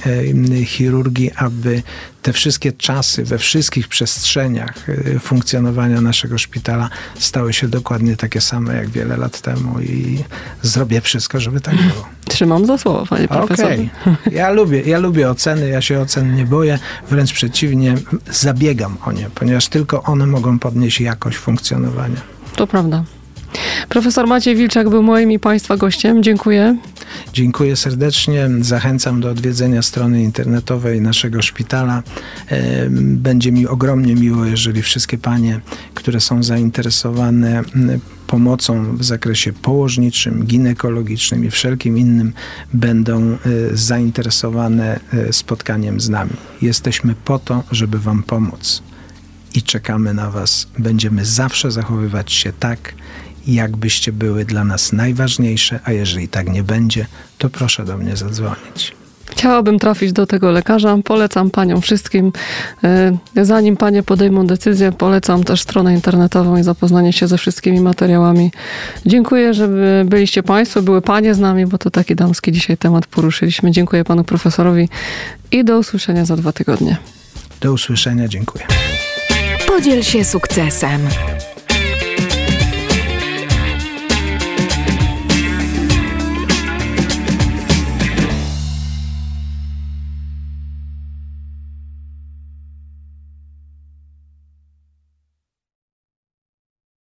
[0.60, 1.82] e, chirurgii, aby
[2.22, 8.76] te wszystkie czasy we wszystkich przestrzeniach e, funkcjonowania naszego szpitala stały się dokładnie takie same
[8.76, 10.24] jak wiele lat temu i
[10.62, 12.08] zrobię wszystko, żeby tak było.
[12.28, 13.74] Trzymam za słowo, panie profesorze.
[13.74, 13.90] Okej.
[14.32, 16.78] Ja lubię, ja lubię oceny, ja się ocen nie boję,
[17.10, 17.94] wręcz przeciwnie,
[18.30, 22.20] zabiegam o nie, ponieważ tylko one mogą podnieść jakość funkcjonowania.
[22.56, 23.04] To prawda.
[23.88, 26.22] Profesor Maciej Wilczak był moim i Państwa gościem.
[26.22, 26.76] Dziękuję.
[27.32, 28.48] Dziękuję serdecznie.
[28.60, 32.02] Zachęcam do odwiedzenia strony internetowej naszego szpitala.
[32.48, 35.60] E, Będzie mi ogromnie miło, jeżeli wszystkie panie,
[35.94, 37.62] które są zainteresowane
[38.26, 42.32] pomocą w zakresie położniczym, ginekologicznym i wszelkim innym,
[42.72, 43.36] będą e,
[43.72, 46.32] zainteresowane e, spotkaniem z nami.
[46.62, 48.82] Jesteśmy po to, żeby Wam pomóc.
[49.54, 50.68] I czekamy na Was.
[50.78, 52.94] Będziemy zawsze zachowywać się tak,
[53.46, 57.06] jakbyście były dla nas najważniejsze, a jeżeli tak nie będzie,
[57.38, 58.94] to proszę do mnie zadzwonić.
[59.30, 60.96] Chciałabym trafić do tego lekarza.
[61.04, 62.32] Polecam paniom wszystkim.
[63.36, 68.50] y, Zanim panie podejmą decyzję, polecam też stronę internetową i zapoznanie się ze wszystkimi materiałami.
[69.06, 69.68] Dziękuję, że
[70.04, 73.70] byliście państwo, były panie z nami, bo to taki damski dzisiaj temat poruszyliśmy.
[73.70, 74.88] Dziękuję panu profesorowi
[75.52, 76.96] i do usłyszenia za dwa tygodnie.
[77.60, 78.64] Do usłyszenia, dziękuję.
[79.66, 81.00] Podziel się sukcesem.